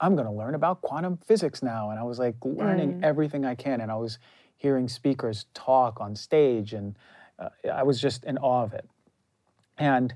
[0.00, 3.54] I'm going to learn about quantum physics now, and I was like learning everything I
[3.54, 4.18] can, and I was
[4.56, 6.96] hearing speakers talk on stage, and
[7.38, 8.88] uh, I was just in awe of it.
[9.78, 10.14] And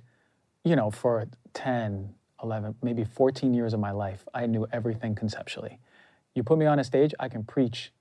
[0.64, 5.78] you know, for 10, 11, maybe 14 years of my life, I knew everything conceptually.
[6.34, 7.92] You put me on a stage, I can preach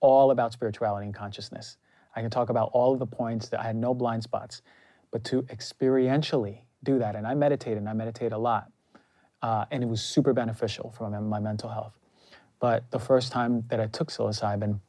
[0.00, 1.76] all about spirituality and consciousness.
[2.16, 4.62] I can talk about all of the points that I had no blind spots,
[5.10, 8.70] but to experientially do that, and I meditate and I meditate a lot,
[9.42, 11.98] uh, and it was super beneficial for my, my mental health.
[12.60, 14.80] But the first time that I took psilocybin,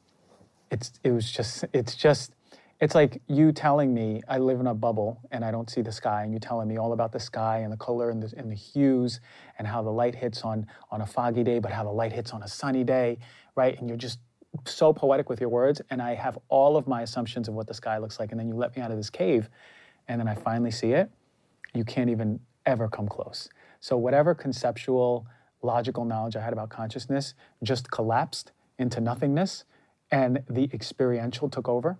[0.70, 2.32] it's it was just it's just
[2.80, 5.92] it's like you telling me I live in a bubble and I don't see the
[5.92, 8.50] sky, and you telling me all about the sky and the color and the, and
[8.50, 9.20] the hues
[9.58, 12.32] and how the light hits on on a foggy day, but how the light hits
[12.32, 13.18] on a sunny day,
[13.54, 13.78] right?
[13.78, 14.18] And you're just
[14.64, 17.74] so poetic with your words, and I have all of my assumptions of what the
[17.74, 19.48] sky looks like, and then you let me out of this cave,
[20.08, 21.10] and then I finally see it.
[21.74, 23.48] You can't even ever come close.
[23.78, 25.26] So whatever conceptual,
[25.62, 29.64] logical knowledge I had about consciousness just collapsed into nothingness,
[30.10, 31.98] and the experiential took over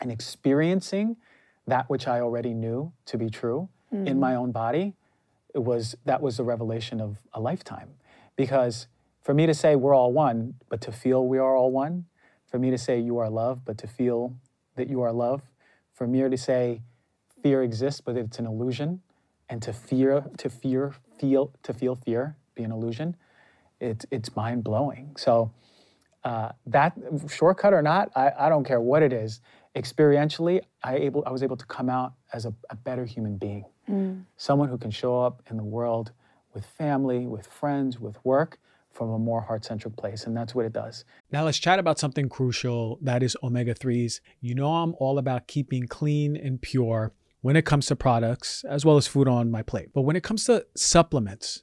[0.00, 1.16] and experiencing
[1.66, 3.68] that which I already knew to be true
[4.06, 4.94] in my own body,
[5.54, 7.90] it was that was the revelation of a lifetime.
[8.36, 8.86] Because
[9.22, 12.04] for me to say we're all one, but to feel we are all one,
[12.46, 14.34] for me to say you are love, but to feel
[14.76, 15.42] that you are love,
[15.94, 16.82] for me to say
[17.42, 19.00] fear exists, but it's an illusion,
[19.48, 23.16] and to fear, to fear, feel, to feel fear be an illusion,
[23.80, 25.14] it's it's mind blowing.
[25.16, 25.50] So
[26.24, 26.92] uh, that
[27.28, 29.40] shortcut or not, I, I don't care what it is.
[29.76, 33.64] Experientially, I able I was able to come out as a, a better human being,
[33.88, 34.22] mm.
[34.36, 36.12] someone who can show up in the world
[36.54, 38.58] with family, with friends, with work
[38.92, 41.04] from a more heart centric place, and that's what it does.
[41.30, 44.20] Now let's chat about something crucial that is omega 3s.
[44.40, 48.84] You know, I'm all about keeping clean and pure when it comes to products as
[48.84, 49.90] well as food on my plate.
[49.94, 51.62] But when it comes to supplements,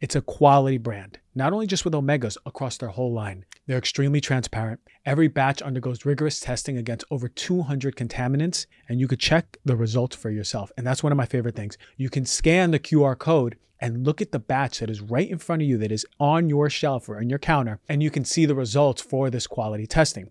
[0.00, 3.44] it's a quality brand, not only just with omegas across their whole line.
[3.66, 4.80] They're extremely transparent.
[5.04, 10.14] Every batch undergoes rigorous testing against over 200 contaminants, and you could check the results
[10.14, 10.70] for yourself.
[10.76, 11.78] And that's one of my favorite things.
[11.96, 15.38] You can scan the QR code and look at the batch that is right in
[15.38, 18.24] front of you that is on your shelf or on your counter, and you can
[18.24, 20.30] see the results for this quality testing.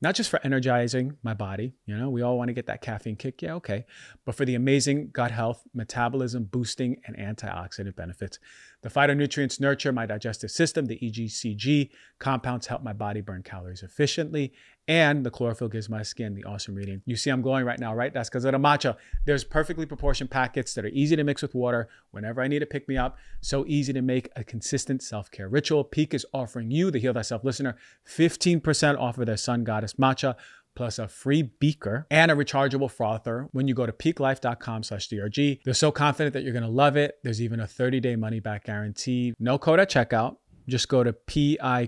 [0.00, 3.16] not just for energizing my body, you know, we all want to get that caffeine
[3.16, 3.86] kick, yeah, okay,
[4.24, 8.38] but for the amazing gut health, metabolism boosting, and antioxidant benefits.
[8.86, 14.52] The phytonutrients nurture my digestive system, the EGCG compounds help my body burn calories efficiently,
[14.86, 17.02] and the chlorophyll gives my skin the awesome reading.
[17.04, 18.14] You see, I'm glowing right now, right?
[18.14, 18.96] That's because of the matcha.
[19.24, 22.66] There's perfectly proportioned packets that are easy to mix with water whenever I need to
[22.66, 23.18] pick me up.
[23.40, 25.82] So easy to make a consistent self care ritual.
[25.82, 27.74] Pique is offering you, the Heal Thyself listener,
[28.08, 30.36] 15% off of their Sun Goddess matcha
[30.76, 35.58] plus a free beaker and a rechargeable frother when you go to piquelife.com slash drg
[35.64, 37.18] they're so confident that you're going to love it.
[37.24, 39.34] There's even a 30-day money-back guarantee.
[39.38, 40.36] No code at checkout.
[40.68, 41.82] Just go to p-i-q-u-e-l-i-f-e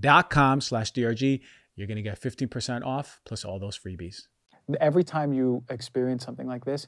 [0.00, 1.40] dot com slash drg
[1.76, 4.28] you're going to get 15% off plus all those freebies.
[4.80, 6.86] Every time you experience something like this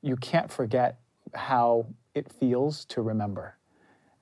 [0.00, 1.00] you can't forget
[1.34, 3.58] how it feels to remember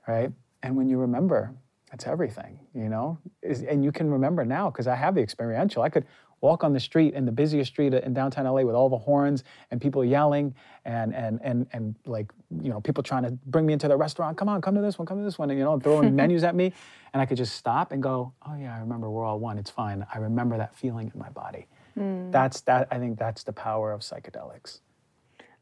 [0.09, 0.32] right?
[0.62, 1.55] And when you remember
[1.97, 5.82] that's everything you know Is, and you can remember now because i have the experiential
[5.82, 6.07] i could
[6.40, 9.44] walk on the street in the busiest street in downtown LA with all the horns
[9.70, 12.30] and people yelling and and and and like
[12.62, 14.36] you know people trying to bring me into the restaurant.
[14.36, 16.44] Come on, come to this one, come to this one, and you know throwing menus
[16.44, 16.72] at me,
[17.12, 19.59] and I could just stop and go, oh yeah, I remember we're all one.
[19.59, 20.07] It's fine.
[20.14, 21.66] I remember that feeling in my body.
[21.99, 22.30] Mm.
[22.30, 22.88] That's that.
[22.90, 24.80] I think that's the power of psychedelics.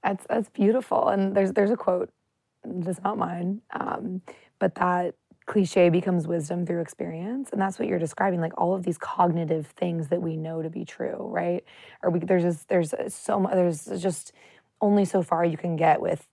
[0.03, 1.09] That's that's beautiful.
[1.09, 2.11] And there's there's a quote
[2.65, 4.23] that's not mine, um,
[4.59, 5.15] but that
[5.47, 9.67] cliche becomes wisdom through experience and that's what you're describing like all of these cognitive
[9.77, 11.65] things that we know to be true right
[12.03, 14.33] or we there's just there's so much there's just
[14.81, 16.27] only so far you can get with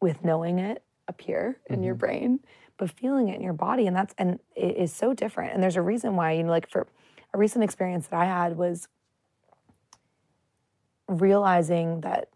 [0.00, 1.84] with knowing it up here in mm-hmm.
[1.84, 2.40] your brain
[2.78, 5.76] but feeling it in your body and that's and it is so different and there's
[5.76, 6.86] a reason why you know like for
[7.34, 8.88] a recent experience that i had was
[11.08, 12.28] realizing that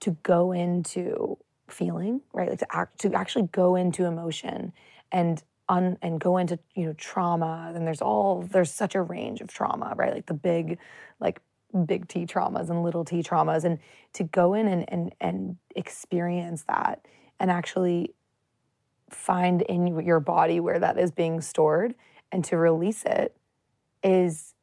[0.00, 4.72] to go into feeling right like to act to actually go into emotion
[5.12, 9.40] and on and go into you know trauma and there's all there's such a range
[9.40, 10.12] of trauma right?
[10.12, 10.78] Like the big
[11.20, 11.40] like
[11.84, 13.64] big t traumas and little t traumas.
[13.64, 13.78] And
[14.14, 17.04] to go in and and, and experience that
[17.38, 18.14] and actually
[19.10, 21.94] find in your body where that is being stored
[22.32, 23.36] and to release it
[24.02, 24.54] is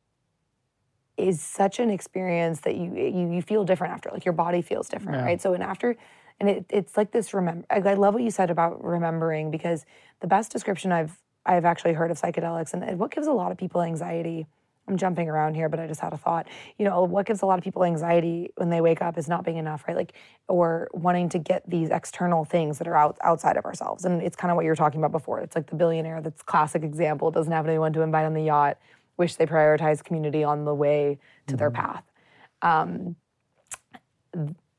[1.18, 4.90] is such an experience that you you, you feel different after like your body feels
[4.90, 5.26] different yeah.
[5.26, 5.42] right?
[5.42, 5.96] So and after
[6.40, 9.86] and it, it's like this remember I, I love what you said about remembering because
[10.20, 13.58] the best description i've i've actually heard of psychedelics and what gives a lot of
[13.58, 14.46] people anxiety
[14.88, 17.46] i'm jumping around here but i just had a thought you know what gives a
[17.46, 19.96] lot of people anxiety when they wake up is not being enough right?
[19.96, 20.14] Like
[20.48, 24.06] or wanting to get these external things that are out, outside of ourselves.
[24.06, 25.40] And it's kind of what you were talking about before.
[25.40, 28.78] It's like the billionaire that's classic example doesn't have anyone to invite on the yacht
[29.18, 31.18] wish they prioritize community on the way
[31.48, 31.58] to mm-hmm.
[31.58, 32.04] their path.
[32.62, 33.16] Um,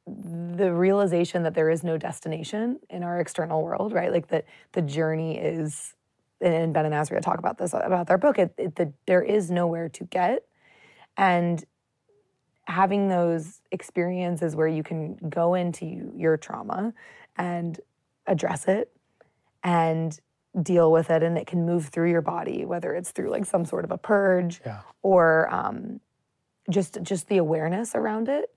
[0.07, 4.13] the realization that there is no destination in our external world, right?
[4.13, 5.95] Like that the journey is,
[6.41, 8.39] and Ben and Azria talk about this about their book.
[8.39, 10.45] It, it, the, there is nowhere to get,
[11.17, 11.65] and
[12.67, 16.93] having those experiences where you can go into your trauma
[17.37, 17.81] and
[18.27, 18.93] address it
[19.65, 20.19] and
[20.63, 23.65] deal with it, and it can move through your body, whether it's through like some
[23.65, 24.81] sort of a purge yeah.
[25.03, 26.01] or um,
[26.71, 28.51] just just the awareness around it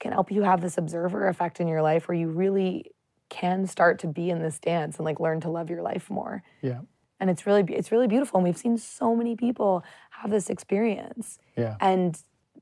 [0.00, 2.92] can help you have this observer effect in your life where you really
[3.28, 6.42] can start to be in this dance and like learn to love your life more.
[6.62, 6.80] Yeah.
[7.18, 11.38] And it's really it's really beautiful and we've seen so many people have this experience.
[11.56, 11.76] Yeah.
[11.80, 12.18] And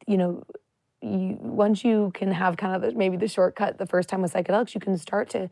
[0.07, 0.45] you know,
[1.03, 4.33] you once you can have kind of the, maybe the shortcut the first time with
[4.33, 5.51] psychedelics, you can start to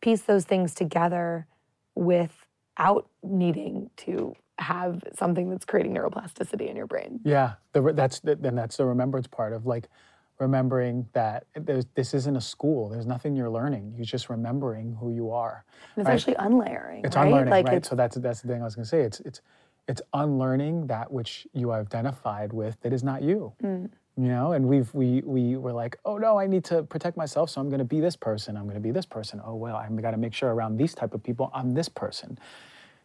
[0.00, 1.46] piece those things together
[1.94, 7.20] without needing to have something that's creating neuroplasticity in your brain.
[7.24, 9.88] Yeah, the, that's the, then that's the remembrance part of like
[10.38, 11.46] remembering that
[11.94, 12.88] this isn't a school.
[12.88, 13.94] There's nothing you're learning.
[13.96, 15.64] You're just remembering who you are.
[15.94, 16.14] And it's right?
[16.14, 17.04] actually unlayering.
[17.04, 17.26] It's right?
[17.26, 17.84] unlearning, like right?
[17.84, 19.02] so that's that's the thing I was going to say.
[19.02, 19.40] It's it's
[19.88, 23.52] it's unlearning that which you identified with that is not you.
[23.62, 23.90] Mm.
[24.16, 27.48] you know and we've we we were like oh no i need to protect myself
[27.48, 29.74] so i'm going to be this person i'm going to be this person oh well
[29.76, 32.38] i've got to make sure around these type of people i'm this person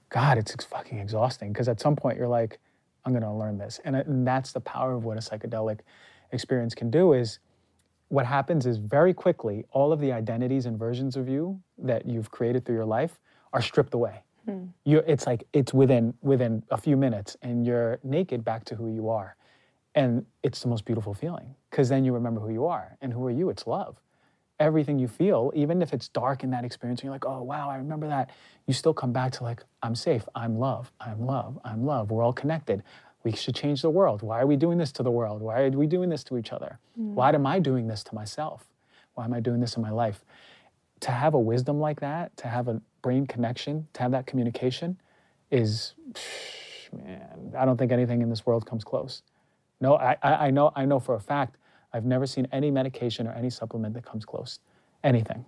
[0.10, 2.60] god it's fucking exhausting because at some point you're like
[3.06, 5.80] i'm going to learn this and, and that's the power of what a psychedelic
[6.32, 7.40] experience can do is
[8.10, 12.32] what happens is very quickly all of the identities and versions of you that you've
[12.32, 13.20] created through your life
[13.54, 14.24] are stripped away.
[14.46, 14.66] Hmm.
[14.86, 18.94] You it's like it's within within a few minutes and you're naked back to who
[18.94, 19.36] you are.
[19.94, 23.26] And it's the most beautiful feeling because then you remember who you are and who
[23.26, 23.50] are you?
[23.50, 23.98] It's love.
[24.60, 27.70] Everything you feel even if it's dark in that experience and you're like oh wow
[27.70, 28.32] i remember that
[28.66, 32.10] you still come back to like i'm safe i'm love i'm love i'm love.
[32.10, 32.82] We're all connected
[33.24, 35.70] we should change the world why are we doing this to the world why are
[35.72, 37.14] we doing this to each other mm.
[37.14, 38.66] why am i doing this to myself
[39.16, 40.24] why am i doing this in my life
[41.02, 45.00] to have a wisdom like that, to have a brain connection, to have that communication
[45.52, 45.94] is,
[46.94, 49.22] man, I don't think anything in this world comes close.
[49.80, 51.58] No, I, I I know, I know for a fact,
[51.94, 54.60] I've never seen any medication or any supplement that comes close.
[55.04, 55.46] Anything.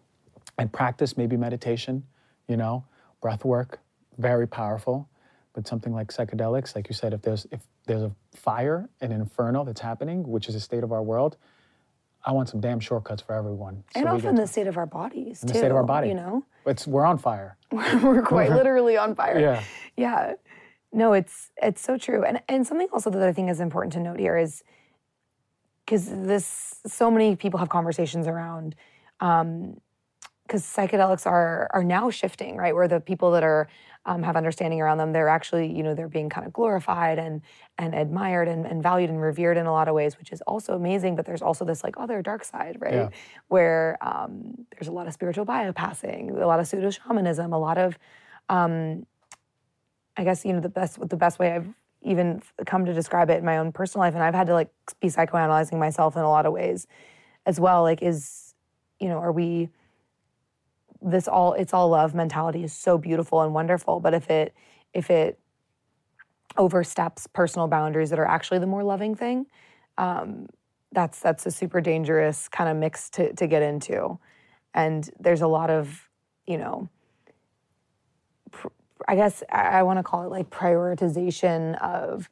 [0.57, 2.03] And practice maybe meditation,
[2.47, 2.85] you know,
[3.21, 3.79] breath work,
[4.17, 5.09] very powerful.
[5.59, 9.65] But something like psychedelics, like you said, if there's if there's a fire, an inferno
[9.65, 11.35] that's happening, which is a state of our world,
[12.25, 13.83] I want some damn shortcuts for everyone.
[13.93, 15.47] and we often the state of our bodies, too.
[15.47, 16.07] the state of our body.
[16.07, 17.57] You know, It's we're on fire.
[17.73, 19.37] we're quite literally on fire.
[19.37, 19.61] Yeah.
[19.97, 20.35] Yeah.
[20.93, 22.23] No, it's it's so true.
[22.23, 24.63] And and something also that I think is important to note here is
[25.85, 28.75] because this so many people have conversations around
[29.19, 29.81] um,
[30.43, 32.73] because psychedelics are are now shifting, right?
[32.73, 33.67] Where the people that are
[34.05, 37.41] um, have understanding around them, they're actually, you know, they're being kind of glorified and
[37.77, 40.73] and admired and, and valued and revered in a lot of ways, which is also
[40.73, 41.15] amazing.
[41.15, 42.93] But there's also this like other dark side, right?
[42.93, 43.09] Yeah.
[43.49, 47.77] Where um, there's a lot of spiritual bypassing, a lot of pseudo shamanism, a lot
[47.77, 47.97] of
[48.49, 49.05] um,
[50.17, 51.67] I guess you know the best the best way I've
[52.01, 54.69] even come to describe it in my own personal life, and I've had to like
[55.01, 56.87] be psychoanalyzing myself in a lot of ways
[57.45, 57.83] as well.
[57.83, 58.53] Like, is
[58.99, 59.69] you know, are we
[61.01, 64.53] this all it's all love mentality is so beautiful and wonderful, but if it
[64.93, 65.39] if it
[66.57, 69.45] oversteps personal boundaries that are actually the more loving thing,
[69.97, 70.47] um,
[70.91, 74.19] that's that's a super dangerous kind of mix to to get into,
[74.73, 76.09] and there's a lot of
[76.47, 76.89] you know
[79.07, 82.29] I guess I, I want to call it like prioritization of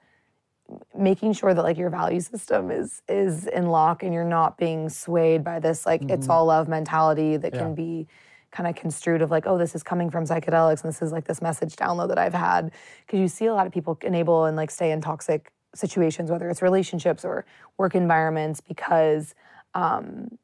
[0.96, 4.90] making sure that like your value system is is in lock and you're not being
[4.90, 7.60] swayed by this like it's all love mentality that Yeah.
[7.60, 8.08] can be
[8.52, 11.26] kind of construed of like oh this is coming from psychedelics and this is like
[11.26, 12.72] this message download that I've had
[13.06, 16.50] because you see a lot of people enable and like stay in toxic situations whether
[16.50, 17.46] it's relationships or
[17.78, 19.36] work environments because
[19.74, 20.38] um,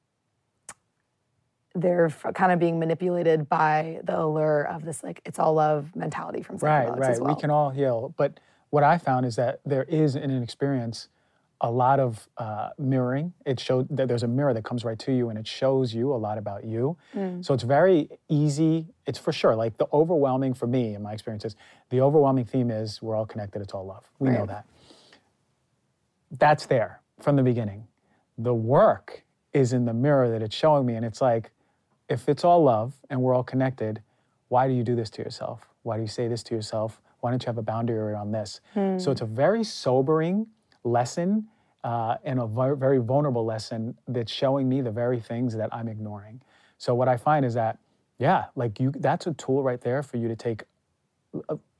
[1.75, 5.95] they're f- kind of being manipulated by the allure of this like it's all love
[5.95, 7.19] mentality from psychedelics Right, right.
[7.21, 7.35] well.
[7.35, 8.13] We can all heal.
[8.17, 8.39] But
[8.69, 11.07] what I found is that there is in an experience
[11.63, 13.33] a lot of uh, mirroring.
[13.45, 16.13] It showed that there's a mirror that comes right to you and it shows you
[16.13, 16.97] a lot about you.
[17.15, 17.43] Mm.
[17.43, 18.87] So it's very easy.
[19.07, 21.55] It's for sure like the overwhelming for me in my experiences.
[21.89, 23.61] The overwhelming theme is we're all connected.
[23.61, 24.03] It's all love.
[24.19, 24.65] We know that.
[26.37, 27.87] That's there from the beginning.
[28.37, 31.51] The work is in the mirror that it's showing me, and it's like,
[32.09, 34.01] if it's all love and we're all connected,
[34.49, 35.61] why do you do this to yourself?
[35.83, 36.99] Why do you say this to yourself?
[37.21, 38.59] Why don't you have a boundary around this?
[38.99, 40.47] So it's a very sobering
[40.83, 41.47] lesson
[41.83, 46.41] uh, and a very, vulnerable lesson that's showing me the very things that I'm ignoring.
[46.77, 47.77] So what I find is that,
[48.19, 50.63] yeah, like you, that's a tool right there for you to take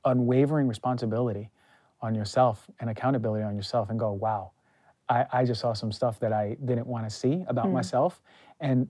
[0.04, 1.50] unwavering responsibility
[2.00, 4.50] on yourself and accountability on yourself and go, wow,
[5.08, 8.20] I, I just saw some stuff that I didn't want to see about myself.
[8.60, 8.88] And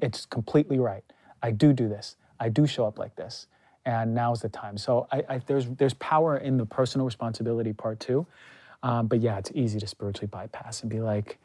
[0.00, 1.04] it's completely right.
[1.42, 2.16] I do do this.
[2.40, 3.46] I do show up like this.
[3.84, 4.76] And now's the time.
[4.76, 8.26] So I, I, there's, there's power in the personal responsibility part too.
[8.82, 11.38] Um, but yeah, it's easy to spiritually bypass and be like,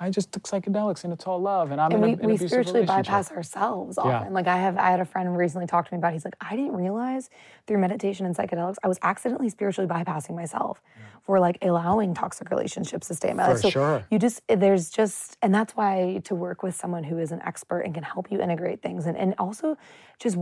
[0.00, 1.70] I just took psychedelics and it's all love.
[1.70, 4.10] And I'm and in, we, a, we spiritually bypass ourselves often.
[4.10, 4.28] Yeah.
[4.28, 6.12] Like I have, I had a friend recently talk to me about.
[6.12, 7.30] He's like, I didn't realize
[7.66, 10.82] through meditation and psychedelics, I was accidentally spiritually bypassing myself
[11.22, 13.58] for like allowing toxic relationships to stay in my life.
[13.58, 14.06] For So sure.
[14.10, 17.82] you just there's just, and that's why to work with someone who is an expert
[17.82, 19.78] and can help you integrate things, and and also
[20.18, 20.36] just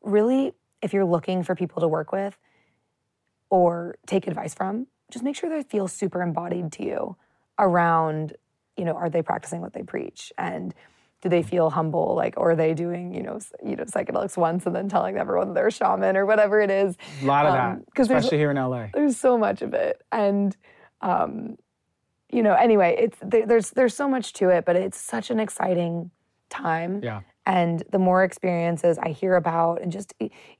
[0.00, 2.38] really, if you're looking for people to work with
[3.50, 7.16] or take advice from, just make sure they feel super embodied to you
[7.58, 8.34] around,
[8.76, 10.32] you know, are they practicing what they preach?
[10.38, 10.74] And
[11.20, 12.14] do they feel humble?
[12.16, 15.54] Like, or are they doing, you know, you know, psychedelics once and then telling everyone
[15.54, 16.96] they're a shaman or whatever it is?
[17.22, 18.86] A lot of Um, that, especially here in LA.
[18.92, 20.56] There's so much of it, and
[21.00, 21.56] um,
[22.30, 25.38] you know, anyway, it's there, there's there's so much to it, but it's such an
[25.38, 26.10] exciting
[26.50, 27.00] time.
[27.02, 27.20] Yeah.
[27.44, 30.14] And the more experiences I hear about, and just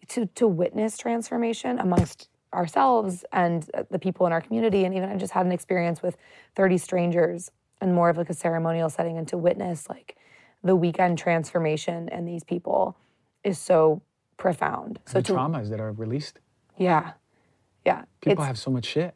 [0.08, 5.16] to to witness transformation amongst ourselves and the people in our community, and even I
[5.16, 6.16] just had an experience with
[6.54, 7.50] 30 strangers
[7.80, 10.16] and more of like a ceremonial setting and to witness like
[10.62, 12.96] the weekend transformation in these people
[13.42, 14.02] is so
[14.36, 15.00] profound.
[15.06, 16.38] So the to traumas that are released.
[16.76, 17.12] yeah.
[17.84, 18.04] Yeah.
[18.20, 19.12] People have so much shit.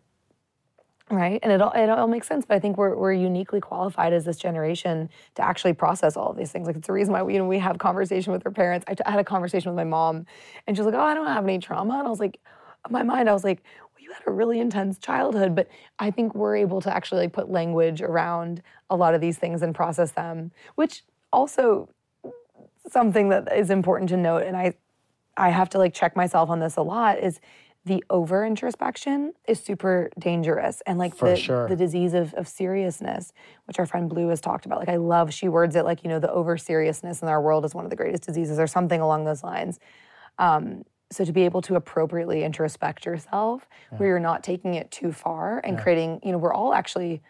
[1.09, 4.13] right and it all, it all makes sense but i think we're, we're uniquely qualified
[4.13, 7.23] as this generation to actually process all of these things like it's the reason why
[7.23, 9.71] we, you know, we have conversation with our parents I, t- I had a conversation
[9.71, 10.27] with my mom
[10.67, 12.41] and she's like oh i don't have any trauma and i was like
[12.91, 15.69] my mind i was like well you had a really intense childhood but
[15.99, 19.63] i think we're able to actually like put language around a lot of these things
[19.63, 21.03] and process them which
[21.33, 21.89] also
[22.89, 24.73] something that is important to note and i
[25.37, 27.41] i have to like check myself on this a lot is
[27.87, 31.69] the over introspection is super dangerous and like For the, sure.
[31.69, 33.33] the disease of, of seriousness
[33.67, 36.11] which our friend blue has talked about like i love she words it like you
[36.11, 39.01] know the over seriousness in our world is one of the greatest diseases or something
[39.01, 39.79] along those lines
[40.39, 45.13] um, so to be able to appropriately introspect yourself where you're not taking it too
[45.13, 47.23] far and creating you know we're all actually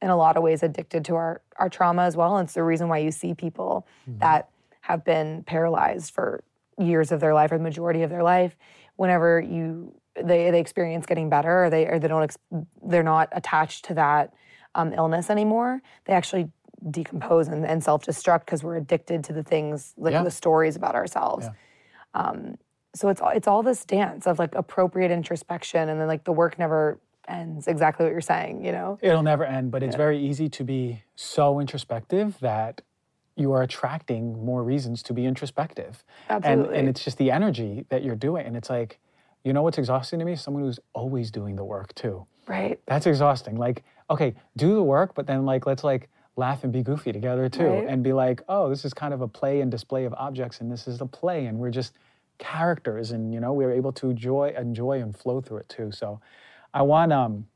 [0.00, 2.36] in a lot of ways addicted to our our trauma as well.
[2.36, 3.86] And it's the reason why you see people
[4.20, 4.48] that
[4.82, 6.42] have been paralyzed for
[6.78, 8.56] years of their life or the majority of their life.
[8.96, 12.38] Whenever you they, they experience getting better or they or they don't ex-
[12.84, 14.32] they're not attached to that
[14.74, 16.48] um, illness anymore they actually
[16.90, 20.22] decompose and, and self-destruct because we're addicted to the things like Yeah.
[20.22, 21.48] the stories about ourselves.
[22.14, 22.56] Um,
[22.94, 26.32] so it's all it's all this dance of like appropriate introspection and then like the
[26.32, 26.98] work never
[27.28, 30.64] ends exactly what you're saying you know It'll never end, but it's very easy to
[30.64, 32.80] be so introspective that
[33.36, 36.02] you are attracting more reasons to be introspective.
[36.28, 36.78] And, Absolutely.
[36.78, 38.44] and it's just the energy that you're doing.
[38.46, 38.98] And it's like,
[39.44, 40.34] you know what's exhausting to me?
[40.34, 42.26] Someone who's always doing the work too.
[42.48, 43.56] right That's exhausting.
[43.56, 47.48] Like, okay, do the work, but then like let's like laugh and be goofy together
[47.48, 47.66] too.
[47.66, 47.86] Right.
[47.86, 50.70] And be like, oh, this is kind of a play and display of objects, and
[50.70, 51.92] this is the play, and we're just
[52.38, 55.90] characters, and you know, we're able to enjoy enjoy and flow through it too.
[55.92, 56.20] So
[56.72, 57.46] I want um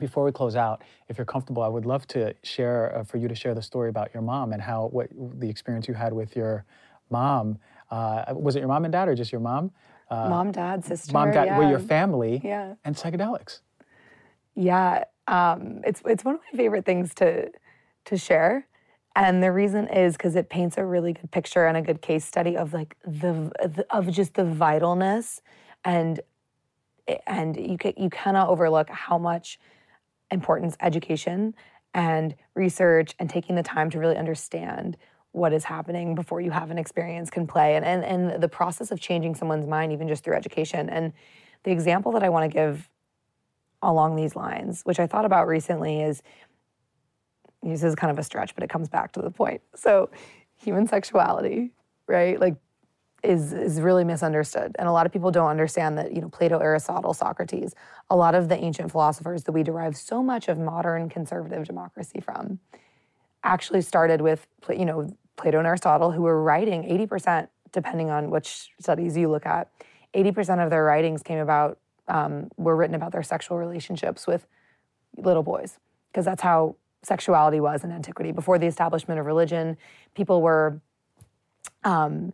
[0.00, 3.28] before we close out, if you're comfortable, I would love to share uh, for you
[3.28, 6.34] to share the story about your mom and how what the experience you had with
[6.34, 6.64] your
[7.10, 7.58] mom.
[7.90, 9.70] Uh, was it your mom and dad or just your mom?
[10.10, 11.58] Uh, mom dad sister mom, dad, yeah.
[11.58, 12.74] with your family Yeah.
[12.84, 13.60] and psychedelics.
[14.54, 17.50] Yeah, um, it's it's one of my favorite things to
[18.06, 18.66] to share,
[19.16, 22.24] and the reason is because it paints a really good picture and a good case
[22.24, 25.40] study of like the, the of just the vitalness.
[25.84, 26.20] And
[27.26, 29.58] and you ca- you cannot overlook how much
[30.30, 31.54] importance education
[31.92, 34.96] and research and taking the time to really understand
[35.30, 37.76] what is happening before you have an experience can play.
[37.76, 40.88] And, and and the process of changing someone's mind even just through education.
[40.88, 41.12] And
[41.62, 42.88] the example that i want to give
[43.80, 46.22] along these lines, which I thought about recently, is
[47.64, 49.62] this is kind of a stretch, but it comes back to the point.
[49.74, 50.10] So,
[50.56, 51.72] human sexuality,
[52.06, 52.38] right?
[52.38, 52.56] Like,
[53.22, 56.14] is is really misunderstood, and a lot of people don't understand that.
[56.14, 57.74] You know, Plato, Aristotle, Socrates,
[58.10, 62.20] a lot of the ancient philosophers that we derive so much of modern conservative democracy
[62.20, 62.58] from,
[63.42, 68.28] actually started with you know Plato and Aristotle, who were writing eighty percent, depending on
[68.28, 69.70] which studies you look at,
[70.12, 71.78] eighty percent of their writings came about
[72.08, 74.46] um, were written about their sexual relationships with
[75.16, 75.78] little boys,
[76.12, 78.32] because that's how sexuality was in antiquity.
[78.32, 79.76] Before the establishment of religion,
[80.14, 80.80] people were,
[81.84, 82.32] um,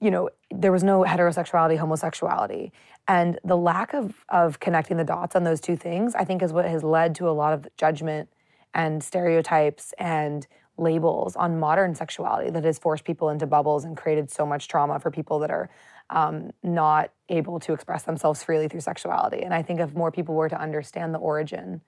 [0.00, 2.72] you know, there was no heterosexuality, homosexuality.
[3.08, 6.52] And the lack of, of connecting the dots on those two things, I think, is
[6.52, 8.28] what has led to a lot of judgment
[8.74, 10.46] and stereotypes and
[10.78, 14.98] labels on modern sexuality that has forced people into bubbles and created so much trauma
[14.98, 15.68] for people that are
[16.08, 19.42] um, not able to express themselves freely through sexuality.
[19.42, 21.82] And I think if more people were to understand the origin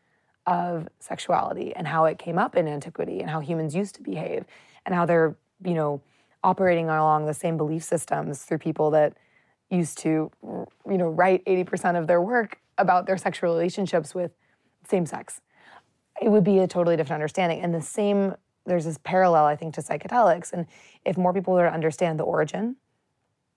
[0.47, 4.45] of sexuality and how it came up in antiquity and how humans used to behave
[4.85, 6.01] and how they're, you know,
[6.45, 9.17] operating along the same belief systems through people that
[9.71, 14.33] used to, you know, write 80% of their work about their sexual relationships with
[14.89, 15.41] same sex.
[16.21, 17.61] It would be a totally different understanding.
[17.61, 18.35] And the same,
[18.67, 20.53] there's this parallel, I think, to psychedelics.
[20.53, 20.67] And
[21.05, 22.77] if more people were to understand the origin,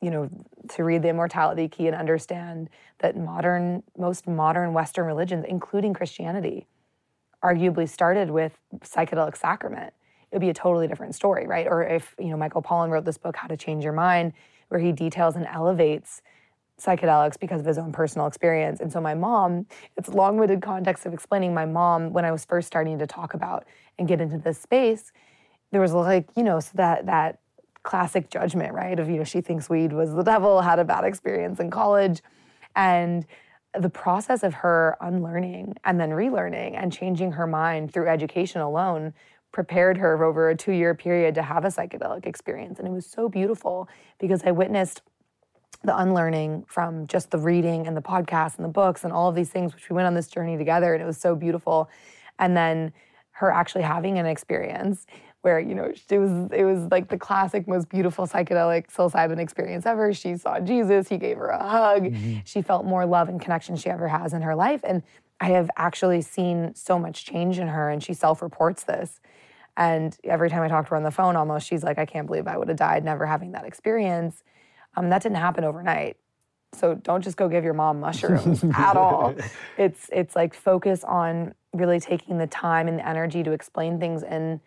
[0.02, 0.30] you know,
[0.70, 6.68] to read the immortality key and understand that modern, most modern Western religions, including Christianity,
[7.44, 9.94] arguably started with psychedelic sacrament,
[10.32, 11.68] it would be a totally different story, right?
[11.68, 14.34] Or if, you know, Michael Pollan wrote this book, How to Change Your Mind,
[14.70, 16.22] where he details and elevates
[16.82, 18.82] psychedelics because of his own personal experience.
[18.82, 22.68] And so my mom, it's long-winded context of explaining my mom when I was first
[22.68, 23.66] starting to talk about
[23.98, 25.14] and get into this space,
[25.72, 27.40] there was like, you know, so that that
[27.84, 28.99] classic judgment, right?
[28.99, 32.22] Of, you know, she thinks weed was the devil, had a bad experience in college.
[32.76, 33.26] And
[33.80, 39.14] the process of her unlearning and then relearning and changing her mind through education alone
[39.52, 42.77] prepared her over a two year period to have a psychedelic experience.
[42.80, 43.88] And it was so beautiful
[44.19, 45.02] because I witnessed
[45.84, 49.35] the unlearning from just the reading and the podcasts and the books and all of
[49.35, 51.89] these things, which we went on this journey together, and it was so beautiful.
[52.39, 52.91] And then
[53.31, 55.06] her actually having an experience
[55.45, 59.85] where you know it was it was like the classic most beautiful psychedelic psilocybin experience
[59.85, 60.11] ever.
[60.11, 62.05] She saw jesus he gave her a hug.
[62.05, 62.39] Mm-hmm.
[62.45, 64.81] she felt more love and connection she ever has in her life.
[64.84, 65.03] And
[65.39, 69.22] i have actually seen so much change in her and she self-reports this.
[69.77, 72.26] And every time i talk to her on the phone almost she's like i can't
[72.26, 74.43] believe i would have died never having that experience.
[74.97, 76.17] Um, that didn't happen overnight.
[76.73, 79.35] So don't just go give your mom mushrooms at all.
[79.77, 84.23] It's it's like focus on really taking the time and the energy to explain things
[84.23, 84.59] in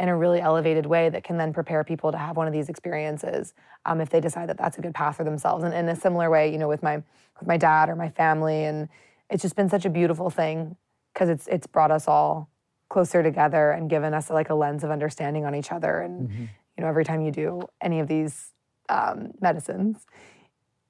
[0.00, 2.68] in a really elevated way that can then prepare people to have one of these
[2.68, 3.54] experiences
[3.84, 5.64] um, if they decide that that's a good path for themselves.
[5.64, 6.96] And in a similar way, you know, with my
[7.38, 8.88] with my dad or my family, and
[9.30, 10.76] it's just been such a beautiful thing
[11.12, 12.48] because it's it's brought us all
[12.88, 16.00] closer together and given us like a lens of understanding on each other.
[16.00, 16.30] And
[16.76, 18.52] you know, every time you do any of these
[18.88, 20.06] um, medicines,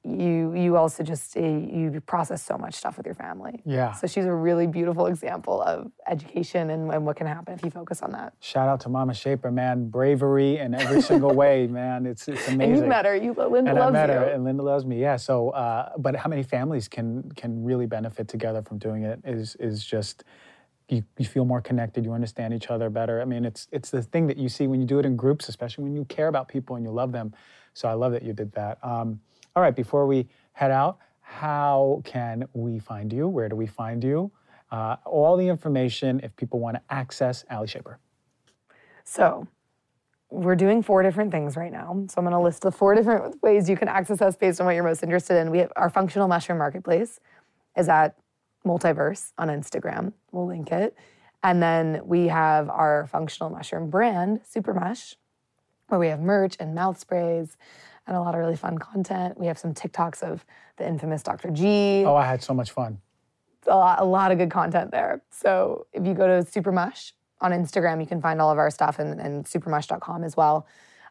[0.08, 3.60] you you also just uh, you process so much stuff with your family.
[3.64, 3.92] Yeah.
[3.92, 7.70] So she's a really beautiful example of education and, and what can happen if you
[7.70, 8.32] focus on that.
[8.40, 9.88] Shout out to Mama Shaper, man.
[9.88, 12.06] Bravery in every single way, man.
[12.06, 12.74] It's it's amazing.
[12.74, 13.16] And you met her.
[13.16, 14.14] You Linda and loves I met you.
[14.16, 15.00] her, and Linda loves me.
[15.00, 15.16] Yeah.
[15.16, 19.20] So, uh, but how many families can can really benefit together from doing it?
[19.24, 20.24] Is is just
[20.88, 22.04] you, you feel more connected.
[22.04, 23.20] You understand each other better.
[23.20, 25.48] I mean, it's it's the thing that you see when you do it in groups,
[25.48, 27.34] especially when you care about people and you love them.
[27.74, 28.78] So I love that you did that.
[28.82, 29.20] Um,
[29.58, 33.26] all right, before we head out, how can we find you?
[33.26, 34.30] Where do we find you?
[34.70, 37.98] Uh, all the information if people want to access Ali Shaper.
[39.02, 39.48] So
[40.30, 42.04] we're doing four different things right now.
[42.08, 44.66] So I'm going to list the four different ways you can access us based on
[44.66, 45.50] what you're most interested in.
[45.50, 47.18] We have our functional mushroom marketplace
[47.76, 48.16] is at
[48.64, 50.12] Multiverse on Instagram.
[50.30, 50.94] We'll link it.
[51.42, 55.16] And then we have our functional mushroom brand, Super Mush,
[55.88, 57.56] where we have merch and mouth sprays
[58.08, 59.38] and a lot of really fun content.
[59.38, 60.44] We have some TikToks of
[60.78, 61.50] the infamous Dr.
[61.50, 62.98] G Oh, I had so much fun.
[63.66, 65.22] a lot, a lot of good content there.
[65.30, 68.98] So if you go to Supermush on Instagram, you can find all of our stuff
[68.98, 70.66] and, and supermush.com as well.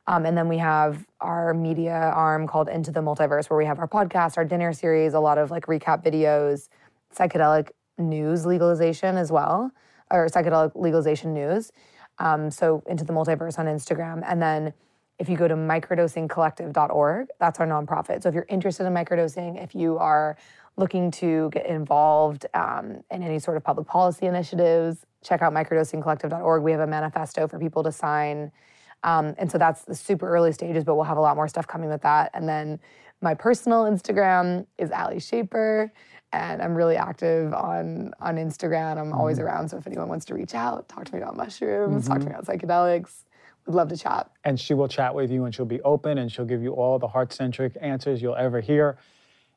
[0.08, 3.78] Um, and then we have our media arm called Into the Multiverse, where we have
[3.78, 6.70] our podcast, our dinner series, a lot of like recap videos,
[7.16, 9.70] psychedelic news legalization as well,
[10.10, 11.72] or psychedelic legalization news.
[12.20, 14.24] Um, so Into the Multiverse on Instagram.
[14.26, 14.74] And then
[15.20, 18.24] if you go to microdosingcollective.org, that's our nonprofit.
[18.24, 20.38] So if you're interested in microdosing, if you are
[20.76, 26.62] looking to get involved um, in any sort of public policy initiatives, check out microdosingcollective.org.
[26.62, 28.52] We have a manifesto for people to sign.
[29.04, 31.68] Um, and so that's the super early stages, but we'll have a lot more stuff
[31.68, 32.32] coming with that.
[32.34, 32.80] And then
[33.22, 35.92] my personal Instagram is Ali Shaper,
[36.34, 38.98] and I'm really active on on Instagram.
[38.98, 42.08] I'm always around, so if anyone wants to reach out, talk to me about mushrooms,
[42.08, 43.24] talk to me about psychedelics,
[43.68, 44.30] would love to chat.
[44.44, 46.98] and she will chat with you and she'll be open and she'll give you all
[46.98, 48.98] the heart centric answers you'll ever hear.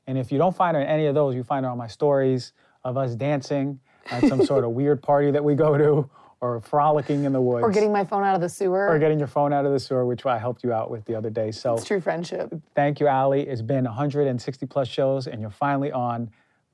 [0.07, 1.87] And if you don't find her in any of those, you find her on my
[1.87, 2.53] stories
[2.85, 3.79] of us dancing
[4.11, 6.11] at some sort of weird party that we go to
[6.41, 7.63] or frolicking in the woods.
[7.63, 8.89] Or getting my phone out of the sewer.
[8.89, 11.15] or getting your phone out of the sewer, which I helped you out with the
[11.15, 11.53] other day.
[11.53, 12.53] So it's true friendship.
[12.75, 13.43] thank you, Ali.
[13.47, 16.31] It's been 160 plus shows and you're finally on.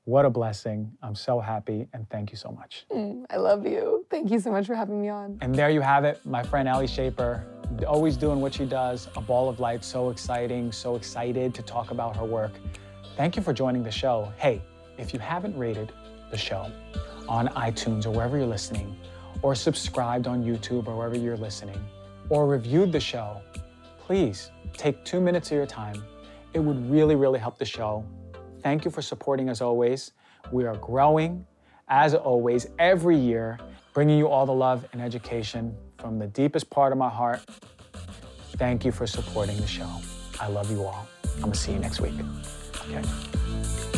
[0.07, 0.89] What a blessing.
[1.03, 2.85] I'm so happy and thank you so much.
[2.89, 4.05] Mm, I love you.
[4.09, 5.37] Thank you so much for having me on.
[5.41, 7.45] And there you have it, my friend Ali Shaper,
[7.85, 11.91] always doing what she does, a ball of light, so exciting, so excited to talk
[11.91, 12.53] about her work.
[13.17, 14.31] Thank you for joining the show.
[14.37, 14.61] Hey,
[14.97, 15.91] if you haven't rated
[16.31, 16.71] the show
[17.27, 18.95] on iTunes or wherever you're listening,
[19.41, 21.85] or subscribed on YouTube or wherever you're listening,
[22.29, 23.41] or reviewed the show,
[23.99, 26.01] please take two minutes of your time.
[26.53, 28.05] It would really, really help the show.
[28.67, 30.11] Thank you for supporting as always.
[30.51, 31.45] We are growing,
[31.87, 33.57] as always, every year,
[33.93, 37.39] bringing you all the love and education from the deepest part of my heart.
[38.57, 39.89] Thank you for supporting the show.
[40.41, 41.07] I love you all.
[41.35, 42.15] I'm gonna see you next week.
[42.89, 43.96] Okay.